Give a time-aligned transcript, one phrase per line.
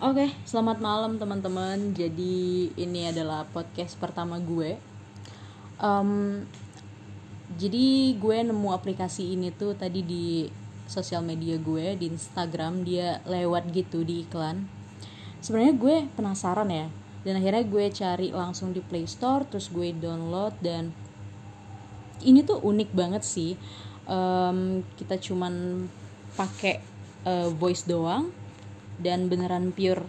[0.00, 1.92] Oke, selamat malam teman-teman.
[1.92, 4.80] Jadi ini adalah podcast pertama gue.
[5.76, 6.40] Em,
[7.60, 10.48] jadi gue nemu aplikasi ini tuh tadi di
[10.88, 14.64] sosial media gue di Instagram dia lewat gitu di iklan.
[15.44, 16.88] Sebenarnya gue penasaran ya,
[17.20, 20.96] dan akhirnya gue cari langsung di Play Store, terus gue download dan
[22.24, 23.52] ini tuh unik banget sih.
[24.08, 25.84] Em, kita cuman
[26.40, 26.80] pakai
[27.28, 28.39] eh, voice doang
[29.00, 30.04] dan beneran pure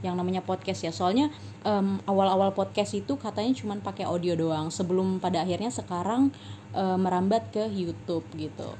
[0.00, 0.92] yang namanya podcast ya.
[0.92, 1.28] Soalnya
[1.64, 4.72] em, awal-awal podcast itu katanya cuma pakai audio doang.
[4.72, 6.32] Sebelum pada akhirnya sekarang
[6.72, 8.76] eh, merambat ke YouTube gitu.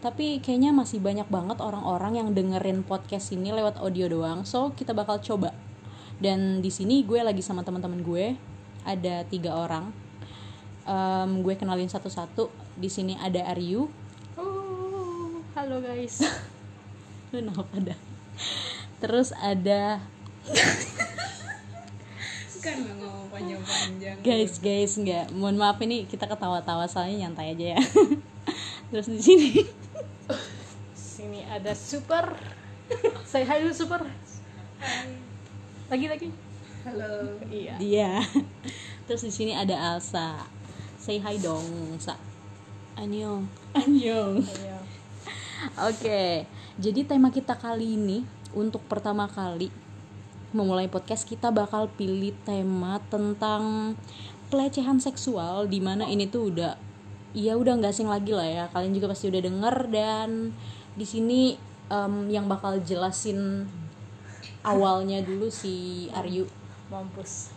[0.00, 4.44] Tapi kayaknya masih banyak banget orang-orang yang dengerin podcast ini lewat audio doang.
[4.44, 5.52] So kita bakal coba.
[6.16, 8.36] Dan di sini gue lagi sama teman-teman gue.
[8.86, 9.92] Ada tiga orang.
[10.86, 12.48] Em, gue kenalin satu-satu.
[12.76, 13.88] Di sini ada Aryu.
[14.36, 16.20] Oh, halo guys.
[17.34, 18.05] lu kenapa dah
[19.02, 20.00] terus ada
[22.66, 24.16] kan nggak ngomong panjang-panjang.
[24.26, 25.30] Guys guys nggak.
[25.30, 27.80] Mohon maaf ini kita ketawa-tawa soalnya nyantai aja ya.
[28.90, 29.50] Terus di sini.
[30.90, 32.34] Sini ada super.
[33.22, 34.02] Say hi dulu super.
[35.86, 36.28] Lagi lagi.
[36.86, 37.38] halo.
[37.46, 37.74] Iya.
[37.78, 38.12] dia.
[39.06, 40.42] Terus di sini ada Alsa.
[40.98, 42.18] Say hi dong sa.
[42.98, 43.46] Annyeong.
[43.78, 44.78] Iya.
[45.88, 46.46] Oke,
[46.76, 49.72] jadi tema kita kali ini untuk pertama kali
[50.52, 53.96] memulai podcast kita bakal pilih tema tentang
[54.52, 56.76] pelecehan seksual di mana ini tuh udah
[57.32, 60.52] ya udah nggak asing lagi lah ya kalian juga pasti udah denger dan
[60.96, 61.56] di sini
[61.88, 63.68] em, yang bakal jelasin
[64.60, 66.48] awalnya dulu si Aryu
[66.86, 67.50] Mampus.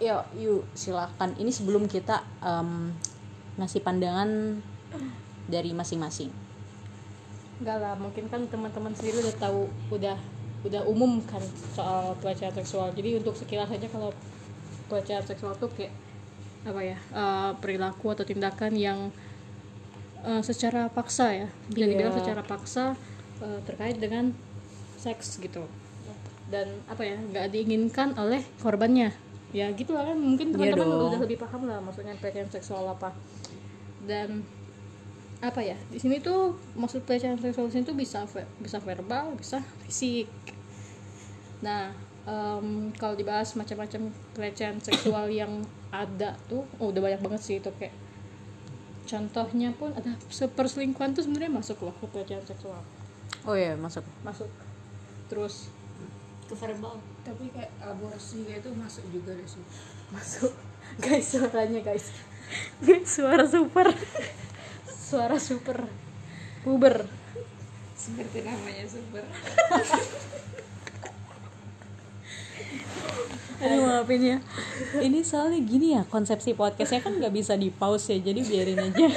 [0.00, 1.32] Yuk, yuk silahkan.
[1.36, 2.92] Ini sebelum kita em,
[3.56, 4.60] ngasih pandangan
[5.48, 6.49] dari masing-masing.
[7.60, 10.16] Enggak lah, mungkin kan teman-teman sendiri udah tahu udah
[10.60, 12.88] udah umum kan soal pelecehan seksual.
[12.90, 14.12] Jadi untuk sekilas saja kalau
[14.86, 15.92] pelecehan seksual tuh kayak
[16.60, 18.98] apa ya eh, perilaku atau tindakan yang
[20.20, 21.90] eh, secara paksa ya bisa Iya.
[21.90, 22.84] dibilang secara paksa
[23.40, 24.32] eh, terkait dengan
[24.96, 25.64] seks gitu
[26.50, 29.14] dan apa ya nggak diinginkan oleh korbannya
[29.50, 31.08] ya gitulah kan mungkin Iya teman-teman dong.
[31.08, 33.16] udah lebih paham lah maksudnya pelecehan seksual apa
[34.04, 34.44] dan
[35.40, 38.28] apa ya di sini tuh maksud pelecehan seksual di sini tuh bisa
[38.60, 40.28] bisa verbal bisa fisik.
[41.64, 41.96] Nah
[42.28, 47.72] em, kalau dibahas macam-macam pelecehan seksual yang ada tuh oh, udah banyak banget sih itu
[47.80, 47.96] kayak
[49.08, 50.14] contohnya pun ada
[50.54, 52.78] perselingkuhan tuh sebenarnya masuk loh ke pelecehan seksual.
[53.48, 54.04] Oh iya, masuk.
[54.20, 54.46] masuk.
[55.26, 55.72] Terus
[56.46, 57.00] ke verbal.
[57.24, 59.64] Tapi kayak aborsi kayak itu masuk juga deh sih.
[60.12, 60.52] Masuk.
[61.04, 62.10] Guys suaranya guys.
[62.84, 63.90] Guys suara super
[65.10, 65.90] suara super.
[66.62, 67.02] Puber.
[67.98, 69.26] Seperti namanya super.
[73.60, 74.38] Aduh maafin ya.
[75.02, 79.08] Ini soalnya gini ya, konsepsi podcastnya kan nggak bisa di pause ya, jadi biarin aja.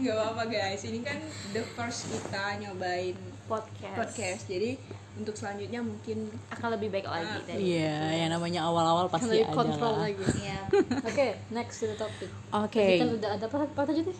[0.00, 0.82] nggak apa-apa guys.
[0.88, 1.20] Ini kan
[1.52, 3.14] the first kita nyobain
[3.46, 4.42] podcast, podcast.
[4.48, 4.80] Jadi
[5.16, 6.18] untuk selanjutnya mungkin
[6.48, 10.06] akan lebih baik lagi dari Iya, yang namanya awal-awal pasti lebih ada kontrol lah.
[10.06, 10.26] lagi.
[10.38, 10.60] Ya
[11.08, 12.30] oke next to the topic.
[12.54, 12.86] Oke.
[12.98, 14.16] Kan udah ada apa apa tadi tuh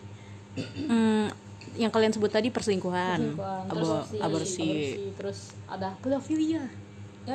[0.57, 1.29] Hmm,
[1.75, 4.65] yang kalian sebut tadi perselingkuhan, Selingkuhan, abo- terus aborsi.
[4.65, 4.71] aborsi,
[5.12, 6.65] terus ada pedofilia.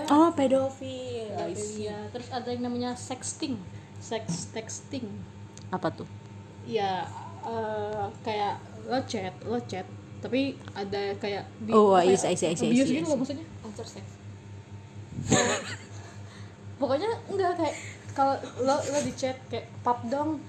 [0.08, 1.30] Oh, pedofil.
[1.30, 3.60] pedofilia terus ada yang namanya sexting
[4.00, 5.06] sex texting.
[5.70, 6.10] Apa tuh?
[6.62, 7.06] ya
[7.44, 9.86] eh, kayak lo chat lo chat
[10.22, 12.88] tapi ada kayak di, Oh, apa I ya, see, I see, I see, I abuse
[12.88, 13.46] see, I gitu maksudnya.
[13.66, 14.06] Antar sex
[16.82, 17.76] pokoknya enggak kayak
[18.18, 20.42] kalau lo lo di chat kayak pap dong.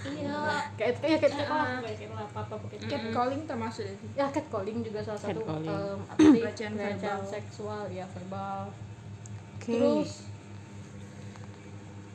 [0.00, 0.64] Iya.
[0.80, 4.78] Kayak kayak kayak kayak apa kayak kayak kayak cat calling termasuk deh sih ya catcalling
[4.80, 6.40] juga salah satu em, apa sih?
[6.40, 7.28] Pelecehan pelecehan verbal.
[7.28, 8.60] seksual ya verbal.
[9.60, 9.76] Oke.
[9.76, 10.12] terus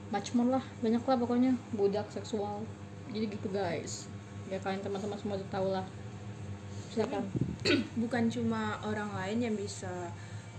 [0.10, 1.52] macam lah banyak lah pokoknya.
[1.78, 2.66] Budak seksual.
[3.14, 4.10] Jadi gitu guys.
[4.50, 5.86] Ya kalian teman-teman semua tahu lah
[6.96, 7.24] silakan
[8.02, 9.92] bukan cuma orang lain yang bisa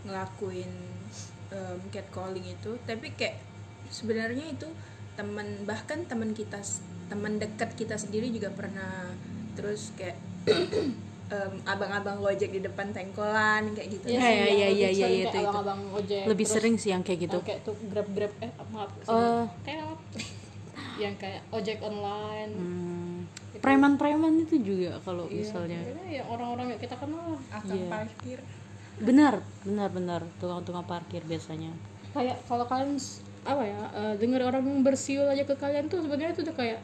[0.04, 0.68] ngelakuin
[1.50, 3.40] um, catcalling itu tapi kayak
[3.88, 4.68] sebenarnya itu
[5.16, 6.60] teman bahkan teman kita
[7.08, 9.08] teman dekat kita sendiri juga pernah
[9.56, 10.20] terus kayak
[11.32, 14.14] em, abang-abang gojek di depan tengkolan kayak gitu.
[14.14, 15.58] Iya, iya, iya, iya, iya, itu itu, itu.
[15.58, 17.38] abang ojek Lebih terus, sering sih yang kayak gitu.
[17.42, 19.48] kayak tuh grab grab eh maaf Oh.
[19.64, 19.96] kayak
[21.00, 22.52] yang kayak ojek online.
[22.54, 23.05] Hmm,
[23.58, 25.80] preman-preman itu juga kalau Iya, misalnya.
[26.06, 27.88] ya orang-orang yang kita kenal akan Iya.
[27.88, 28.38] parkir.
[28.96, 30.20] Benar, benar, benar.
[30.36, 31.70] Tukang-tukang parkir biasanya.
[32.10, 32.96] kayak kalau kalian
[33.44, 36.80] apa ya eh, dengar orang bersiul aja ke kalian tuh sebenarnya itu udah kayak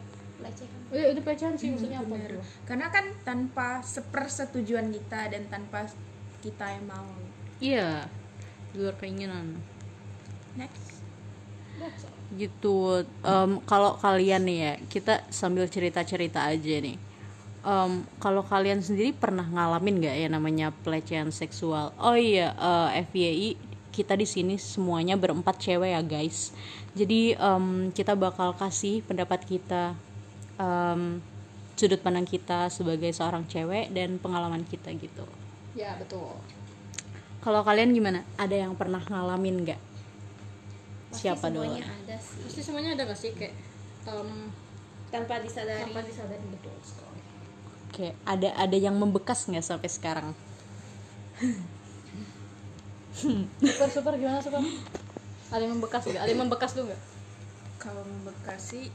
[0.93, 2.45] udah udah pelecehan sih maksudnya apa tuh?
[2.69, 5.89] Karena kan tanpa sepersetujuan kita dan tanpa
[6.45, 7.09] kita yang mau.
[7.59, 8.05] Iya
[8.77, 9.57] luar keinginan.
[10.53, 11.01] Next
[12.37, 13.05] gitu.
[13.25, 16.97] Em, kalau kalian nih ya kita sambil cerita cerita aja nih.
[17.63, 21.95] Em, kalau kalian sendiri pernah ngalamin nggak ya namanya pelecehan seksual?
[22.01, 23.51] Oh iya eh, FYI
[23.93, 26.57] kita di sini semuanya berempat cewek ya guys.
[26.97, 29.95] Jadi em, kita bakal kasih pendapat kita
[30.57, 31.21] em,
[31.77, 35.25] sudut pandang kita sebagai seorang cewek dan pengalaman kita gitu.
[35.73, 36.37] Ya betul.
[37.43, 38.23] Kalau kalian gimana?
[38.39, 39.92] Ada yang pernah ngalamin nggak
[41.23, 42.39] siapa dulu semuanya ada sih.
[42.43, 43.31] Pasti semuanya ada gak sih?
[43.39, 43.55] Kayak
[44.11, 44.31] em,
[45.15, 45.83] tanpa disadari.
[45.87, 47.21] tanpa disadari betul sekali.
[47.93, 50.29] Oke, ada ada yang membekas nggak sampai sekarang?
[53.61, 54.65] super super gimana super?
[55.53, 57.03] Ada yang membekas gak ada yang membekas tuh gak
[57.77, 58.89] kalau membekas sih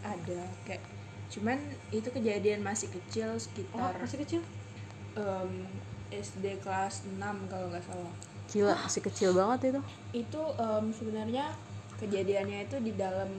[0.00, 0.80] ada kayak
[1.28, 1.60] cuman
[1.92, 4.40] itu kejadian masih kecil oh sekitar masih kecil?
[5.14, 5.68] em,
[6.10, 7.20] SD kelas 6
[7.50, 8.14] kalau nggak salah
[8.52, 9.80] Gila, masih kecil banget itu.
[10.24, 11.44] itu em, sebenarnya
[11.98, 13.30] kejadiannya itu di dalam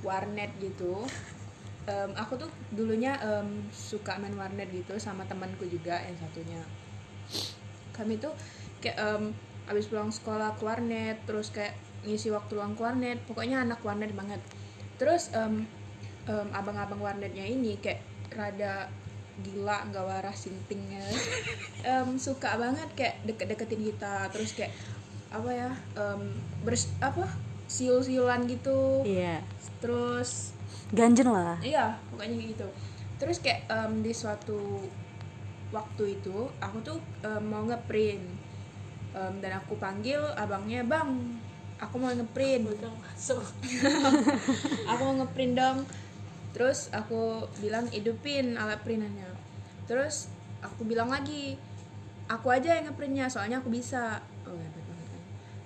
[0.00, 1.04] warnet gitu.
[1.88, 6.60] Em, aku tuh dulunya em, suka main warnet gitu sama temanku juga yang satunya.
[7.92, 8.32] Kami tuh
[8.80, 9.34] kayak em,
[9.68, 14.12] abis pulang sekolah ke warnet terus kayak ngisi waktu luang ke warnet pokoknya anak warnet
[14.16, 14.40] banget.
[14.96, 15.68] Terus em,
[16.28, 18.00] em, abang-abang warnetnya ini kayak
[18.30, 18.88] rada
[19.42, 21.02] gila nggak waras sintingnya.
[21.80, 24.72] Em, suka banget kayak deket-deketin kita terus kayak
[25.30, 26.34] apa ya em,
[26.66, 27.26] bers apa
[27.70, 29.06] siul-siulan gitu.
[29.06, 29.40] Iya.
[29.80, 30.52] terus
[30.92, 31.56] Ganjen lah.
[31.62, 32.68] iya pokoknya gitu.
[33.16, 34.84] Terus kayak em, di suatu
[35.70, 38.26] waktu itu aku tuh em, mau ngeprint.
[39.14, 41.38] Em, dan aku panggil abangnya bang
[41.80, 42.68] aku mau ngeprint.
[44.90, 45.78] Aku mau ngeprint dong.
[46.50, 49.29] Terus aku bilang hidupin alat printannya
[49.90, 50.30] terus
[50.62, 51.58] aku bilang lagi
[52.30, 54.22] aku aja yang ngeprintnya soalnya aku bisa.
[54.46, 55.22] Oh hebat banget kan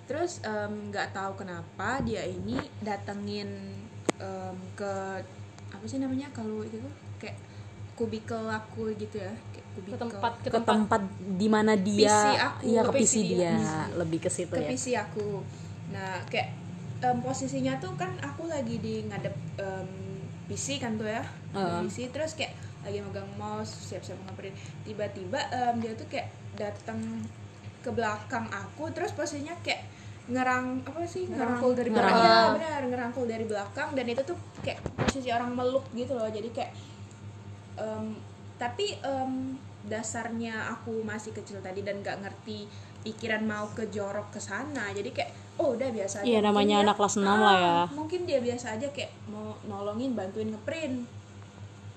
[0.08, 3.76] terus em, nggak tahu kenapa dia ini datengin
[4.16, 5.20] em, ke
[5.68, 6.94] apa sih namanya kalau itu tuh?
[7.20, 7.36] Kayak
[7.94, 11.02] kubikel aku gitu ya kayak ke kubikel tempat ke Ke tempat tempat
[11.36, 13.78] di mana dia PC aku, iya ke ke PC PC dia, dia.
[14.00, 14.68] lebih ke situ ke ya.
[14.72, 15.28] PC aku.
[15.92, 16.48] Nah kayak
[17.04, 20.13] em, posisinya tuh kan aku lagi di ngadep em,
[20.50, 21.24] PC kan tuh ya
[21.56, 21.80] Heeh.
[21.88, 22.52] PC terus kayak
[22.84, 24.52] lagi megang mouse siap-siap ngapain
[24.84, 27.00] tiba-tiba em, dia tuh kayak datang
[27.80, 29.84] ke belakang aku terus posisinya kayak
[30.24, 31.28] ngerang apa sih?
[31.28, 32.16] Ngerangkul dari belakang.
[32.24, 36.28] Iya, benar ngerangkul dari belakang dan itu tuh kayak posisi orang meluk gitu loh.
[36.32, 36.72] Jadi kayak
[37.76, 38.16] em,
[38.56, 42.64] tapi em, dasarnya aku masih kecil tadi dan gak ngerti
[43.04, 44.88] pikiran mau ke jorok ke sana.
[44.96, 47.76] Jadi kayak oh udah biasa aja Iya, Mungkin namanya dia- anak kelas 6 lah ya.
[47.90, 51.06] mungkin dia biasa aja kayak mau nolongin bantuin ngeprint.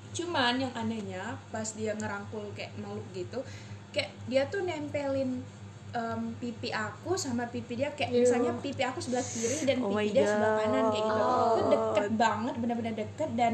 [0.09, 3.39] Cuman yang anehnya pas dia ngerangkul kayak meluk gitu
[3.87, 5.41] kayak dia tuh nempelin
[5.89, 7.89] em, pipi aku sama pipi dia.
[7.91, 8.21] Kayak Ew.
[8.21, 10.59] misalnya pipi aku sebelah kiri dan Oh pipi dia sebelah God.
[10.59, 11.23] kanan kayak gitu.
[11.49, 13.29] Itu deket banget bener-bener deket.
[13.33, 13.53] Dan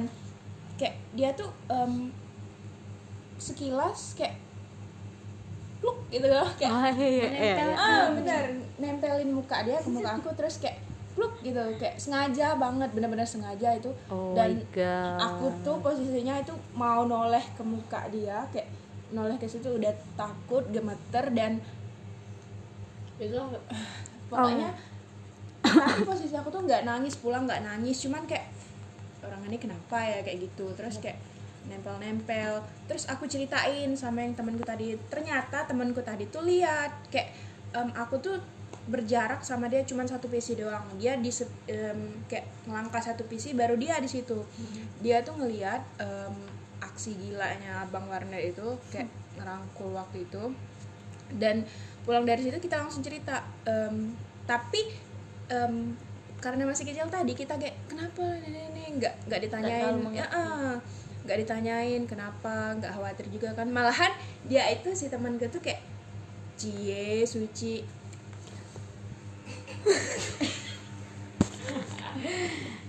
[0.73, 2.11] kayak dia tuh em,
[3.38, 4.35] sekilas kayak
[5.79, 6.47] pluk gitu loh.
[6.55, 7.75] Kayak Ah, iya, iya, iya, iya.
[7.75, 8.44] ah benar
[8.83, 10.83] nempelin muka dia ke muka aku terus kayak
[11.13, 13.89] pluk gitu kayak sengaja banget benar-benar sengaja itu.
[14.12, 14.59] Oh dan
[15.21, 18.68] aku tuh posisinya itu mau noleh ke muka dia kayak
[19.13, 21.62] noleh ke situ udah takut gemeter dan
[23.21, 23.38] itu
[24.29, 24.74] pokoknya
[25.63, 28.50] tapi posisi aku tuh nggak nangis pulang nggak nangis cuman kayak
[29.24, 30.19] orang ini kenapa ya?
[30.19, 31.15] kayak gitu terus kayak
[31.67, 32.60] nempel-nempel.
[32.91, 37.31] Terus aku ceritain sama yang temanku tadi ternyata temanku tadi tuh lihat kayak
[37.72, 38.36] em, aku tuh
[38.84, 40.84] berjarak sama dia cuman satu PC doang.
[41.00, 41.32] Dia di
[41.72, 44.44] em, kayak ngelangkah satu PC baru dia di situ.
[45.00, 46.36] Dia tuh ngelihat em,
[46.84, 49.08] aksi gilanya abang Warner itu kayak
[49.40, 50.52] ngerangkul waktu itu.
[51.32, 51.63] Dan
[52.04, 54.12] pulang dari situ kita langsung cerita Em,
[54.44, 54.92] tapi
[55.48, 55.96] em,
[56.44, 59.96] karena masih kecil tadi kita kayak kenapa ini nggak nggak ditanyain.
[60.12, 60.28] ya
[61.24, 63.72] nggak ditanyain kenapa nggak khawatir juga kan.
[63.72, 64.12] Malahan
[64.44, 65.80] dia itu si teman gue tuh kayak
[66.60, 68.02] cie suci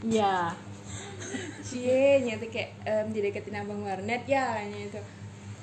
[0.05, 0.53] Ya.
[1.65, 4.23] cie nyata kayak em, dideketin abang warnet.
[4.29, 5.01] Ya itu.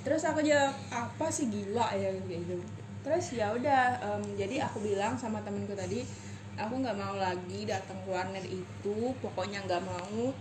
[0.02, 2.10] Terus aku jawab apa sih gila ya?
[2.26, 2.58] Gitu.
[3.06, 6.04] Terus ya udah em, jadi aku bilang sama temenku tadi
[6.58, 9.14] aku nggak mau lagi datang ke warnet itu.
[9.22, 10.34] Pokoknya nggak mau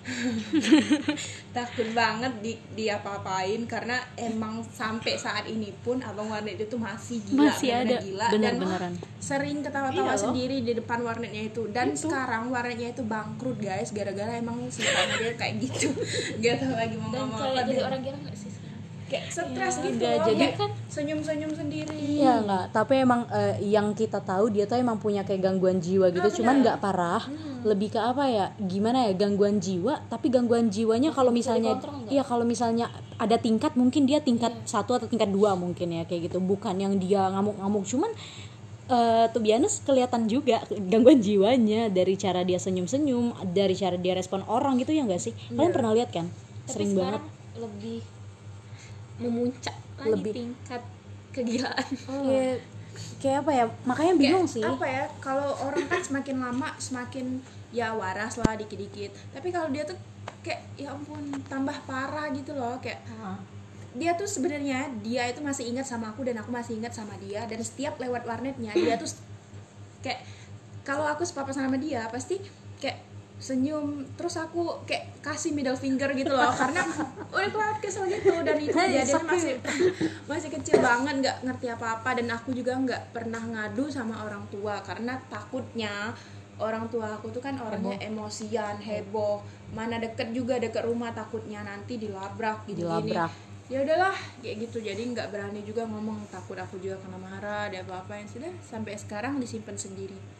[1.56, 7.20] takut banget di di apa-apain karena emang sampai saat ini pun abang warnet itu masih
[7.22, 7.96] gila Masih ada.
[7.98, 8.92] gila dan Bener-beneran.
[9.18, 10.22] sering ketawa-tawa Iya loh.
[10.26, 13.58] sendiri di depan warnetnya itu dan sekarang warnetnya itu bangkrut
[13.90, 15.92] gara-gara emang sifatnya dia kayak gitu
[16.42, 18.49] gak tahu lagi mau dan ngomong apa jadi orang gila nggak sih
[19.10, 21.98] kayak stres Iya, gitu enggak, loh jadi kan- senyum-senyum sendiri.
[22.16, 26.08] Iya nggak, tapi emang eh, yang kita tahu dia tuh emang punya kayak gangguan jiwa
[26.08, 27.22] gitu, Ah, cuman nggak parah,
[27.60, 31.76] lebih ke apa ya, gimana ya gangguan jiwa, tapi gangguan jiwanya kalau misalnya,
[32.06, 36.30] iya kalau misalnya ada tingkat mungkin dia tingkat satu atau tingkat dua mungkin ya kayak
[36.30, 38.10] gitu, bukan yang dia ngamuk-ngamuk, cuman
[38.90, 39.38] eh tuh
[39.86, 45.06] kelihatan juga gangguan jiwanya dari cara dia senyum-senyum, dari cara dia respon orang gitu ya
[45.06, 45.30] nggak sih?
[45.54, 46.26] Kalian pernah lihat kan?
[46.66, 47.22] Tapi Sering banget.
[47.54, 48.02] lebih
[49.20, 50.32] memuncak lagi Lebih.
[50.32, 50.82] tingkat
[51.30, 52.58] kegilaan Kayak,
[53.22, 53.64] kayak apa ya?
[53.86, 54.64] Makanya bingung Kayak sih.
[54.64, 57.26] apa ya kalau orang kan semakin lama semakin
[57.70, 59.94] ya waras lah dikit-dikit tapi kalau dia tuh
[60.42, 62.98] kayak ya ampun tambah parah gitu loh kayak
[63.90, 67.46] dia tuh sebenarnya dia itu masih ingat sama aku dan aku masih ingat sama dia
[67.46, 69.06] dan setiap lewat warnetnya dia tuh
[70.04, 70.24] kayak
[70.82, 72.42] kalau aku sepapasan sama dia pasti
[72.82, 72.98] kayak
[73.40, 76.84] senyum terus aku kayak kasih middle finger gitu loh karena
[77.32, 79.56] udah kelar kesel gitu dan itu kejadian masih
[80.30, 84.84] masih kecil banget nggak ngerti apa-apa dan aku juga nggak pernah ngadu sama orang tua
[84.84, 86.12] karena takutnya
[86.60, 89.40] orang tua aku tuh kan orangnya emosian heboh.
[89.72, 93.32] Mana deket juga deket rumah takutnya nanti dilabrak gitu Dilabrak.
[93.72, 94.12] ya udahlah
[94.44, 94.84] kayak gitu.
[94.84, 99.00] Jadi nggak berani juga ngomong takut aku juga kena marah ada apa-apa yang sudah sampai
[99.00, 100.39] sekarang disimpan sendiri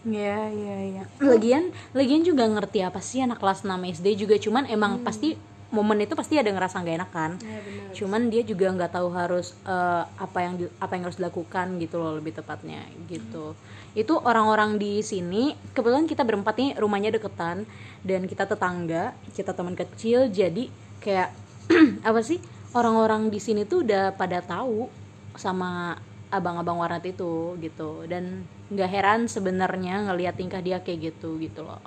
[0.00, 1.02] Iya, iya, iya.
[1.20, 5.36] Lagian, lagian juga ngerti apa sih anak kelas 6 SD juga cuman emang pasti
[5.70, 7.32] momen itu pasti ada ngerasa nggak enak kan.
[7.36, 11.20] ya benar Cuman dia juga nggak tahu harus eh, apa yang di- apa yang harus
[11.20, 12.80] dilakukan gitu loh lebih tepatnya
[13.12, 13.52] gitu.
[13.92, 17.68] Itu orang-orang di sini kebetulan kita berempat nih rumahnya deketan
[18.00, 20.64] dan kita tetangga, kita teman kecil jadi
[21.04, 21.28] kayak
[22.08, 22.40] apa sih
[22.72, 24.88] orang-orang di sini tuh udah pada tahu
[25.36, 25.94] sama
[26.32, 31.82] abang-abang warnet itu gitu dan nggak heran sebenarnya ngelihat tingkah dia kayak gitu gitu loh.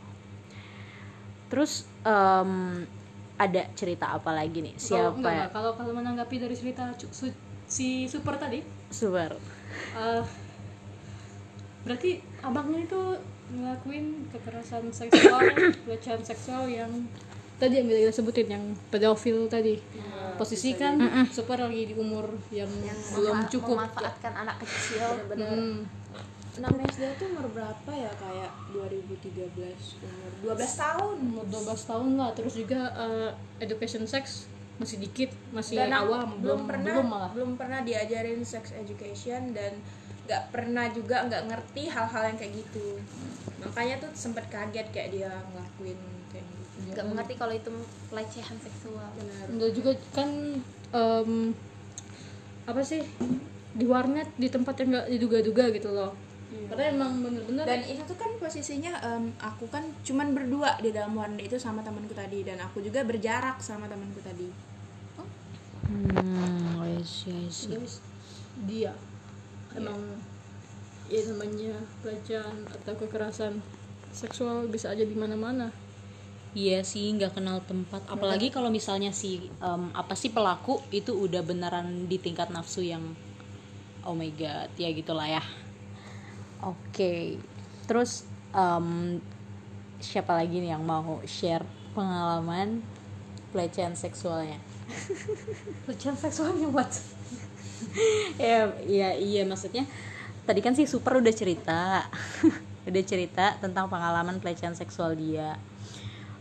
[1.48, 2.84] Terus em,
[3.40, 4.76] ada cerita apa lagi nih?
[4.76, 5.48] Kalau Siapa ya?
[5.48, 8.62] enggak, kalau kalau menanggapi dari cerita su- si super tadi
[8.92, 9.34] Super.
[9.96, 10.24] eh,
[11.84, 13.02] berarti abangnya itu
[13.54, 15.42] ngelakuin kekerasan seksual
[15.84, 16.92] pelecehan seksual yang
[17.60, 19.80] tadi yang kita sebutin yang pedofil tadi
[20.34, 20.98] posisi kan
[21.30, 22.70] super lagi di umur yang,
[23.14, 25.06] belum Mema- cukup memanfaatkan anak kecil
[25.38, 25.86] Hmm.
[26.54, 29.58] 6 SD itu umur berapa ya kayak 2013
[30.06, 30.54] umur?
[30.54, 31.16] 12 tahun.
[31.18, 32.30] Umur 12 tahun lah.
[32.38, 33.32] Terus juga eh,
[33.66, 34.46] education sex
[34.78, 37.30] masih dikit masih dan awam belum pernah belum malah.
[37.30, 39.78] belum pernah diajarin sex education dan
[40.26, 42.98] nggak pernah juga nggak ngerti hal-hal yang kayak gitu.
[43.62, 46.00] Makanya tuh sempet kaget kayak dia ngelakuin
[46.34, 46.90] kayak gitu.
[46.90, 47.74] Nggak mengerti kalau itu
[48.10, 49.10] pelecehan seksual.
[49.14, 49.46] Benar.
[49.52, 50.30] Dan juga kan
[50.94, 51.32] em,
[52.64, 53.04] apa sih
[53.74, 56.14] di warnet di tempat yang nggak diduga-duga gitu loh
[56.70, 61.16] karena emang bener-bener dan itu tuh kan posisinya em, aku kan cuman berdua di dalam
[61.16, 62.44] warnet itu sama temanku tadi.
[62.46, 64.50] Dan aku juga berjarak sama temanku tadi.
[65.84, 67.76] Hmm, I see, I see.
[67.76, 68.00] Guys,
[68.66, 68.96] dia
[69.76, 70.00] emang
[71.12, 73.60] ya namanya pelecehan atau kekerasan
[74.16, 75.74] seksual bisa aja di mana-mana.
[76.54, 78.06] Iya sih nggak kenal tempat.
[78.06, 83.02] Apalagi kalau misalnya si em, apa sih pelaku itu udah beneran di tingkat nafsu yang
[84.06, 85.44] oh my god ya gitulah ya.
[86.64, 87.44] Oke,
[87.92, 88.24] terus
[88.56, 89.20] em,
[90.00, 92.80] siapa lagi nih yang mau share pengalaman
[93.52, 94.56] pelecehan seksualnya?
[95.84, 96.92] pelecehan seksualnya what?
[98.40, 99.84] Ya iya iya maksudnya
[100.48, 102.08] tadi kan si super udah cerita
[102.90, 105.60] udah cerita tentang pengalaman pelecehan seksual dia.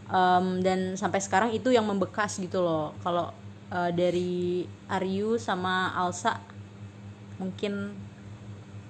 [0.06, 2.94] Em, dan sampai sekarang itu yang membekas gitu loh.
[3.02, 3.34] Kalau
[3.74, 6.38] eh, dari Aryu sama Alsa
[7.42, 7.98] mungkin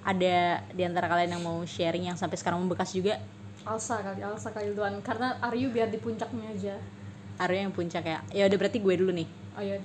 [0.03, 0.35] ada
[0.69, 3.17] di antara kalian yang mau sharing yang sampai sekarang membekas juga?
[3.63, 6.75] Alsa kali Alsa kali duluan karena Aryu biar di puncaknya aja.
[7.39, 8.19] Aryu yang puncak ya?
[8.29, 9.27] Ya udah berarti gue dulu nih.
[9.55, 9.79] Oh iya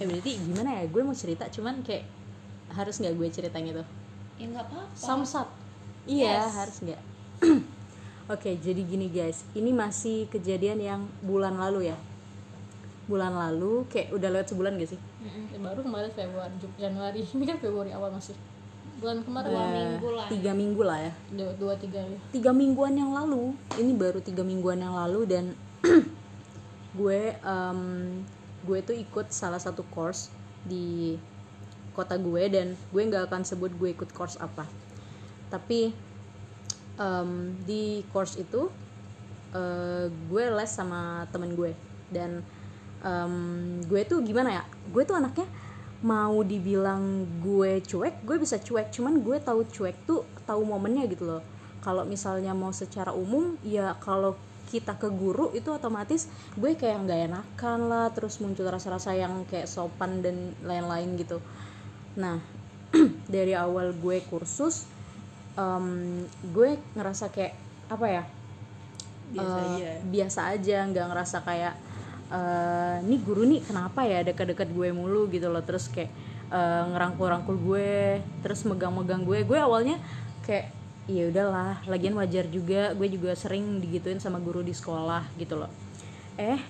[0.00, 0.84] ya berarti gimana ya?
[0.88, 2.06] Gue mau cerita cuman kayak
[2.72, 3.82] harus nggak gue ceritain gitu?
[4.38, 4.96] Ya nggak apa-apa.
[4.96, 5.48] Samsat.
[6.02, 6.54] Iya, Yes.
[6.54, 7.00] harus nggak?
[8.34, 11.96] Oke, jadi gini guys, ini masih kejadian yang bulan lalu ya.
[13.06, 15.00] Bulan lalu, kayak udah lewat sebulan gak sih?
[15.22, 17.22] Ya, baru kemarin Februari Jan- Januari.
[17.34, 18.34] Ini kan Februari awal masih
[19.02, 20.26] bulan kemarin Dua Eh, minggu lah.
[20.30, 21.12] Tiga minggu lah ya.
[21.34, 25.44] dua, dua tiga ya Tiga mingguan yang lalu, ini baru tiga mingguan yang lalu dan
[26.98, 27.80] gue, em,
[28.62, 30.30] gue tuh ikut salah satu course
[30.62, 31.18] di
[31.92, 34.64] kota gue dan gue nggak akan sebut gue ikut course apa.
[35.50, 35.90] Tapi
[36.96, 37.30] em,
[37.66, 38.70] di course itu
[39.50, 41.74] eh, gue les sama temen gue
[42.08, 42.40] dan
[43.02, 43.34] em,
[43.82, 45.44] gue tuh gimana ya gue tuh anaknya
[46.02, 48.90] mau dibilang gue cuek gue bisa cuek.
[48.90, 51.42] Cuman gue tahu cuek tuh tahu momennya gitu loh.
[51.82, 54.34] Kalau misalnya mau secara umum ya kalau
[54.70, 59.68] kita ke guru itu otomatis gue kayak nggak enakan lah terus muncul rasa-rasa yang kayak
[59.68, 61.38] sopan dan lain-lain gitu.
[62.18, 62.38] Nah
[63.34, 64.86] dari awal gue kursus
[65.56, 66.22] em,
[66.54, 67.54] gue ngerasa kayak
[67.92, 68.24] apa ya
[69.32, 69.90] Biasa eh, aja.
[70.08, 71.74] biasa aja nggak ngerasa kayak
[73.04, 75.28] nih guru nih kenapa ya deket-deket gue mulu?
[75.28, 75.60] Gitu loh.
[75.60, 76.10] Terus kayak
[76.52, 79.44] eh, ngerangkul-rangkul gue terus megang-megang gue.
[79.44, 80.00] Gue awalnya
[80.44, 80.72] kayak
[81.10, 82.96] ya udahlah lagian wajar juga.
[82.96, 85.70] Gue juga sering digituin sama guru di sekolah gitu loh.
[86.40, 86.60] Eh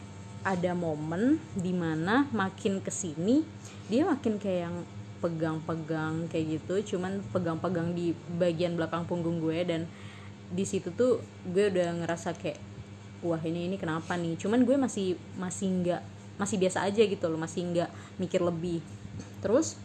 [0.42, 3.46] ada momen di mana makin ke sini
[3.86, 4.76] dia makin kayak yang
[5.22, 6.96] pegang-pegang kayak gitu.
[6.96, 9.86] Cuman pegang-pegang di bagian belakang punggung gue dan
[10.52, 12.71] di situ tuh gue udah ngerasa kayak
[13.22, 14.34] wah ini ini kenapa nih?
[14.36, 16.02] Cuman gue masih masih nggak
[16.36, 18.82] masih biasa aja gitu loh masih nggak mikir lebih.
[19.38, 19.78] Terus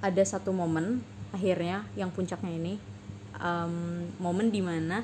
[0.00, 1.02] ada satu momen
[1.34, 2.74] akhirnya yang puncaknya ini
[3.36, 5.02] em, momen di mana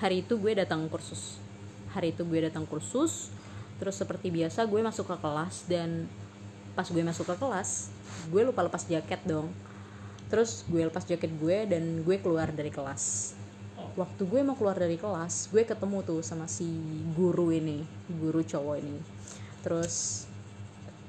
[0.00, 1.38] hari itu gue datang kursus.
[1.92, 3.28] Hari itu gue datang kursus
[3.76, 6.06] terus seperti biasa gue masuk ke kelas dan
[6.72, 7.90] pas gue masuk ke kelas
[8.32, 9.52] gue lupa lepas jaket dong.
[10.32, 13.36] Terus gue lepas jaket gue dan gue keluar dari kelas
[13.92, 16.66] waktu gue mau keluar dari kelas gue ketemu tuh sama si
[17.12, 18.96] guru ini guru cowok ini.
[19.60, 20.26] Terus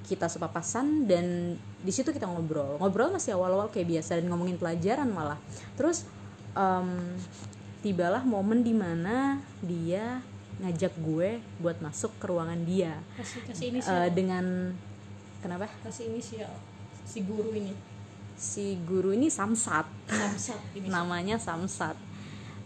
[0.04, 2.76] kita sepapasan dan di situ kita ngobrol.
[2.80, 5.40] Ngobrol masih awal-awal kayak biasa dan ngomongin pelajaran malah.
[5.80, 6.04] Terus
[6.54, 7.16] em,
[7.80, 10.20] tibalah momen di mana dia
[10.62, 12.94] ngajak gue buat masuk ke ruangan dia.
[13.16, 14.46] Kasih kasih Eh, inisial dengan
[15.40, 15.72] kenapa?
[15.82, 16.52] Kasih inisial
[17.08, 17.74] si guru ini.
[18.36, 19.88] Si guru ini Samsat.
[20.12, 22.13] Samsat ini namanya Samsat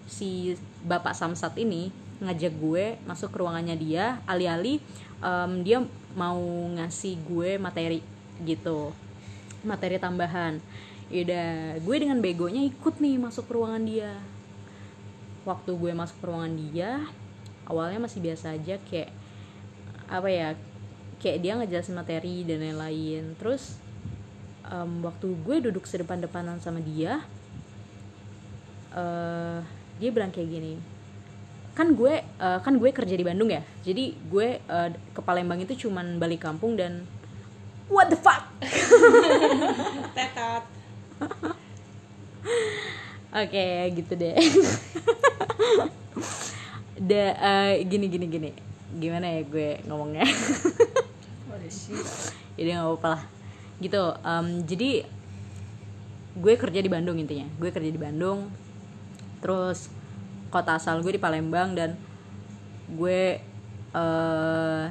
[0.07, 0.55] si
[0.87, 4.81] bapak Samsat ini ngajak gue masuk ke ruangannya dia alih-alih
[5.21, 5.83] em, dia
[6.17, 6.41] mau
[6.73, 8.01] ngasih gue materi
[8.41, 8.95] gitu
[9.61, 10.57] materi tambahan.
[11.07, 14.11] Yaudah, gue dengan begonya ikut nih masuk ke ruangan dia.
[15.47, 16.91] Waktu gue masuk ke ruangan dia
[17.67, 19.11] awalnya masih biasa aja kayak
[20.07, 20.49] apa ya
[21.19, 23.37] kayak dia ngejelasin materi dan lain-lain.
[23.37, 23.77] Terus
[24.65, 27.21] em, waktu gue duduk sedepan-depanan sama dia
[28.97, 30.73] eh dia bilang kayak gini
[31.77, 35.87] kan gue eh, kan gue kerja di Bandung ya jadi gue eh, ke Palembang itu
[35.87, 37.05] cuman balik kampung dan
[37.87, 38.43] what the fuck?
[40.17, 40.63] Tetat
[43.33, 44.35] oke gitu deh.
[46.97, 48.51] Da eh, gini gini gini.
[48.97, 50.25] Gimana ya gue ngomongnya?
[52.57, 53.21] Jadi nggak apa-apa lah.
[53.77, 55.05] Gitu em, jadi
[56.33, 57.45] gue kerja di Bandung intinya.
[57.61, 58.49] Gue kerja di Bandung
[59.47, 59.87] terus
[60.51, 61.95] kota asal gue di Palembang dan
[62.91, 63.39] gue
[63.95, 64.87] eh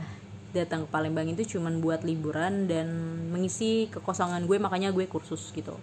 [0.57, 2.89] datang ke Palembang itu cuman buat liburan dan
[3.29, 5.77] mengisi kekosongan gue makanya gue kursus gitu.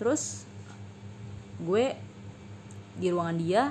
[0.00, 0.48] Terus
[1.60, 1.92] gue
[2.96, 3.62] di ruangan dia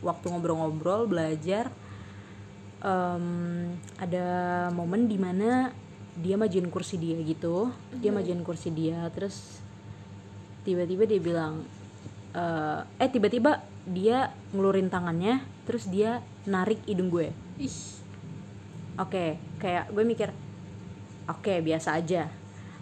[0.00, 1.74] waktu ngobrol-ngobrol belajar
[2.78, 4.26] em, ada
[4.70, 5.74] momen di mana
[6.14, 7.74] dia majuin kursi dia gitu.
[7.98, 9.58] Dia majuin kursi dia terus
[10.62, 11.66] tiba-tiba dia bilang
[12.30, 17.32] eh, eh tiba-tiba dia ngelurin tangannya terus dia narik hidung gue.
[17.60, 17.78] Ih.
[19.00, 20.28] Oke kayak gue mikir
[21.28, 22.28] oke biasa aja.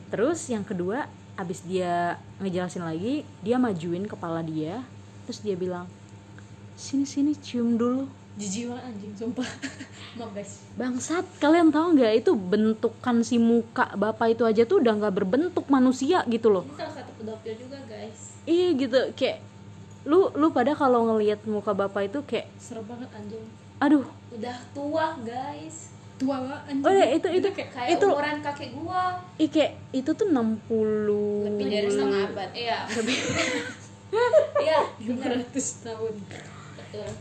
[0.08, 1.06] Terus yang kedua
[1.38, 4.82] abis dia ngejelasin lagi dia majuin kepala dia
[5.22, 5.86] terus dia bilang
[6.74, 8.06] sini sini cium dulu.
[8.38, 9.48] Jijik banget anjing sumpah.
[10.18, 10.62] Maaf guys.
[10.78, 12.22] Bangsat kalian tahu nggak?
[12.22, 16.62] Itu bentukan si muka bapak itu aja tuh udah nggak berbentuk manusia gitu loh.
[16.62, 18.38] Ini salah satu pedofil juga guys.
[18.46, 19.42] iya gitu kayak
[20.08, 23.44] lu lu pada kalau ngelihat muka bapak itu kayak serem banget anjing
[23.78, 25.92] aduh Udah tua guys.
[26.16, 29.04] tua banget anjing oh ya itu itu kayak Kayak itu umuran kakek gua.
[29.36, 32.50] ih, kayak itu tuh 60 Lebih dari setengah abad.
[32.50, 32.78] Iya.
[34.58, 34.78] Iya.
[35.04, 35.44] bener.
[35.44, 36.14] 500 tahun.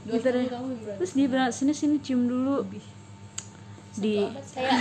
[0.07, 0.47] Gitu deh.
[0.47, 2.63] 20 tahun terus dia bilang sini sini cium dulu
[3.99, 4.23] di
[4.55, 4.79] Kayak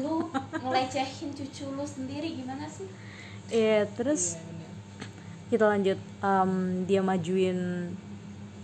[0.00, 2.88] lu ngelecehin cucu lu sendiri gimana sih?
[3.52, 4.40] Iya, terus
[5.54, 6.50] kita lanjut Em,
[6.82, 7.88] dia majuin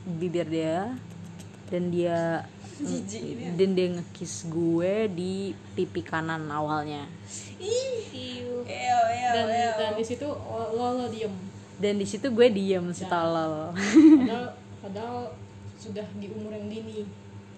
[0.03, 0.91] bibir dia
[1.71, 2.43] dan dia
[3.55, 7.05] dan dia ngekis gue di pipi kanan awalnya.
[7.61, 8.65] Iu.
[8.65, 9.45] dan
[9.77, 11.31] dan di situ lo lo, diem.
[11.77, 14.45] Dan di situ gue diem si tolol padahal
[14.81, 15.17] padahal
[15.77, 17.05] sudah di umur yang dini.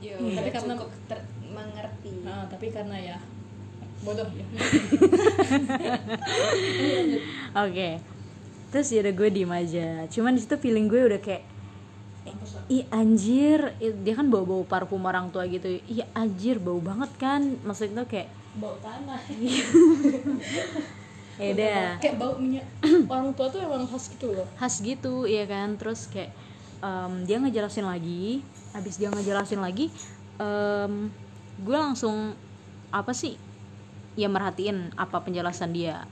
[0.03, 2.11] Yo, Tapi karena- cukup ter- mengerti.
[2.27, 3.17] nah tapi karena ya
[4.03, 4.47] bodoh ya.
[7.63, 8.03] Oke
[8.73, 9.89] terus ya udah gue diem aja.
[10.09, 11.45] Cuman di situ feeling gue udah kayak
[12.73, 13.77] ih anjir.
[13.77, 15.69] Ih, dia kan bau bau parfum orang tua gitu.
[15.85, 17.61] Iya anjir bau banget kan.
[17.63, 19.21] Maksudnya tuh kayak bau tanah.
[21.41, 21.85] Ya udah.
[21.97, 22.69] Kayak bau minyak.
[23.13, 24.45] Orang tua tuh emang khas gitu loh.
[24.61, 25.81] Khas gitu iya kan.
[25.81, 26.29] Terus kayak
[26.85, 28.45] em, dia ngejelasin lagi.
[28.77, 29.89] Habis dia ngejelasin lagi
[30.37, 31.09] em,
[31.57, 32.37] gue langsung
[32.93, 33.41] apa sih?
[34.13, 36.05] Ya merhatiin apa penjelasan dia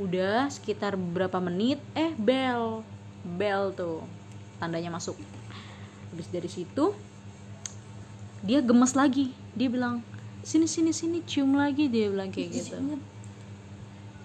[0.00, 1.76] udah sekitar beberapa menit?
[1.92, 2.80] Eh bel
[3.20, 4.00] bel tuh
[4.56, 5.20] tandanya masuk.
[6.10, 6.96] Habis dari situ
[8.40, 9.36] dia gemes lagi.
[9.52, 10.00] Dia bilang
[10.40, 12.76] sini sini sini cium lagi dia bilang kayak gitu.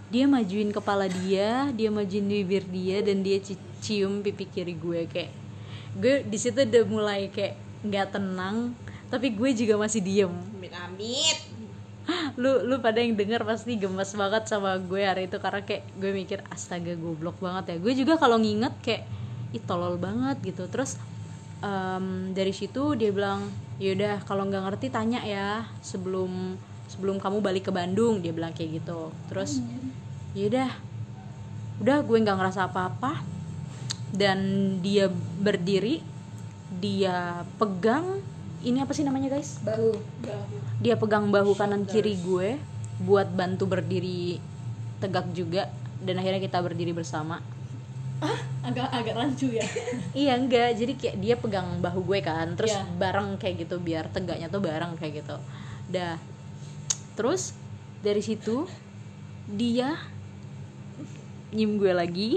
[0.07, 5.05] Dia majuin kepala dia dia majuin bibir dia dan dia ci- cium pipi kiri gue
[5.11, 5.31] kayak
[5.95, 8.71] gue di situ udah mulai kayak nggak tenang
[9.11, 10.33] tapi gue juga masih diem.
[10.55, 11.37] Amit amit
[12.41, 16.11] lu lu pada yang denger pasti gemes banget sama gue hari itu karena kayak gue
[16.13, 17.77] mikir astaga goblok banget ya.
[17.81, 19.03] Gue juga kalau nginget kayak
[19.55, 20.69] ih tolol banget gitu.
[20.69, 20.99] Terus
[21.63, 23.49] em, dari situ dia bilang
[23.81, 28.83] yaudah kalau nggak ngerti tanya ya sebelum sebelum kamu balik ke Bandung dia bilang kayak
[28.83, 29.09] gitu.
[29.31, 29.61] Terus
[30.37, 30.69] yaudah
[31.81, 33.35] udah gue nggak ngerasa apa-apa.
[34.15, 34.39] Dan
[34.79, 35.99] dia berdiri
[36.79, 38.23] dia pegang
[38.63, 39.59] ini apa sih namanya guys?
[39.59, 39.91] Bahu
[40.79, 42.59] dia pegang bahu kanan kiri gue
[43.01, 44.39] buat bantu berdiri
[44.99, 45.71] tegak juga.
[45.99, 47.39] Dan akhirnya kita berdiri bersama.
[48.65, 49.65] Agak agak rancu ya?
[50.25, 50.75] Iya enggak.
[50.75, 52.55] Jadi kayak dia pegang bahu gue kan.
[52.55, 52.83] Terus Iya.
[52.97, 55.37] bareng kayak gitu biar tegaknya tuh bareng kayak gitu.
[55.91, 56.17] Dah.
[57.15, 57.53] Terus
[58.01, 58.65] dari situ
[59.45, 59.95] dia
[61.53, 62.31] nyium gue lagi.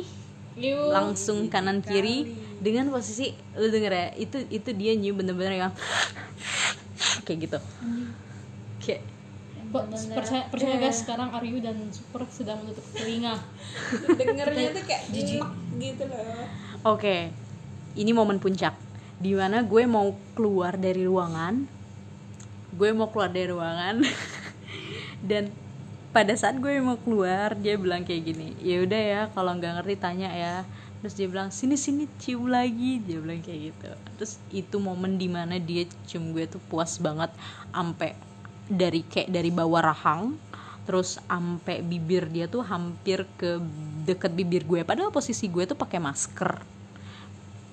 [0.59, 0.90] Yuk.
[0.90, 2.35] langsung kanan kiri.
[2.59, 5.72] dengan posisi lu denger ya itu itu dia nyium bener-bener yang
[7.31, 7.59] kayak gitu
[8.88, 9.05] kayak
[9.68, 9.85] Kok
[10.16, 13.37] percaya, percaya guys sekarang Aryu dan Super sedang menutup telinga.
[14.18, 15.44] Dengernya tuh kayak jijik.
[15.77, 16.48] gitu loh.
[16.88, 17.29] Oke,
[17.92, 18.72] ini momen puncak.
[19.20, 21.68] Di mana gue mau keluar dari ruangan,
[22.72, 24.01] gue mau keluar dari ruangan,
[25.29, 25.53] dan
[26.16, 29.94] pada saat gue mau keluar dia bilang kayak gini, ya udah ya kalau nggak ngerti
[30.01, 30.57] tanya ya.
[30.98, 33.90] Terus dia bilang sini sini cium lagi, dia bilang kayak gitu.
[34.16, 37.31] Terus itu momen di mana dia cium gue tuh puas banget,
[37.70, 38.28] ampe
[38.69, 40.37] dari kayak dari bawah rahang,
[40.89, 43.61] terus ampe bibir dia tuh hampir ke
[44.09, 44.85] deket bibir gue.
[44.85, 46.65] Padahal posisi gue tuh pakai masker.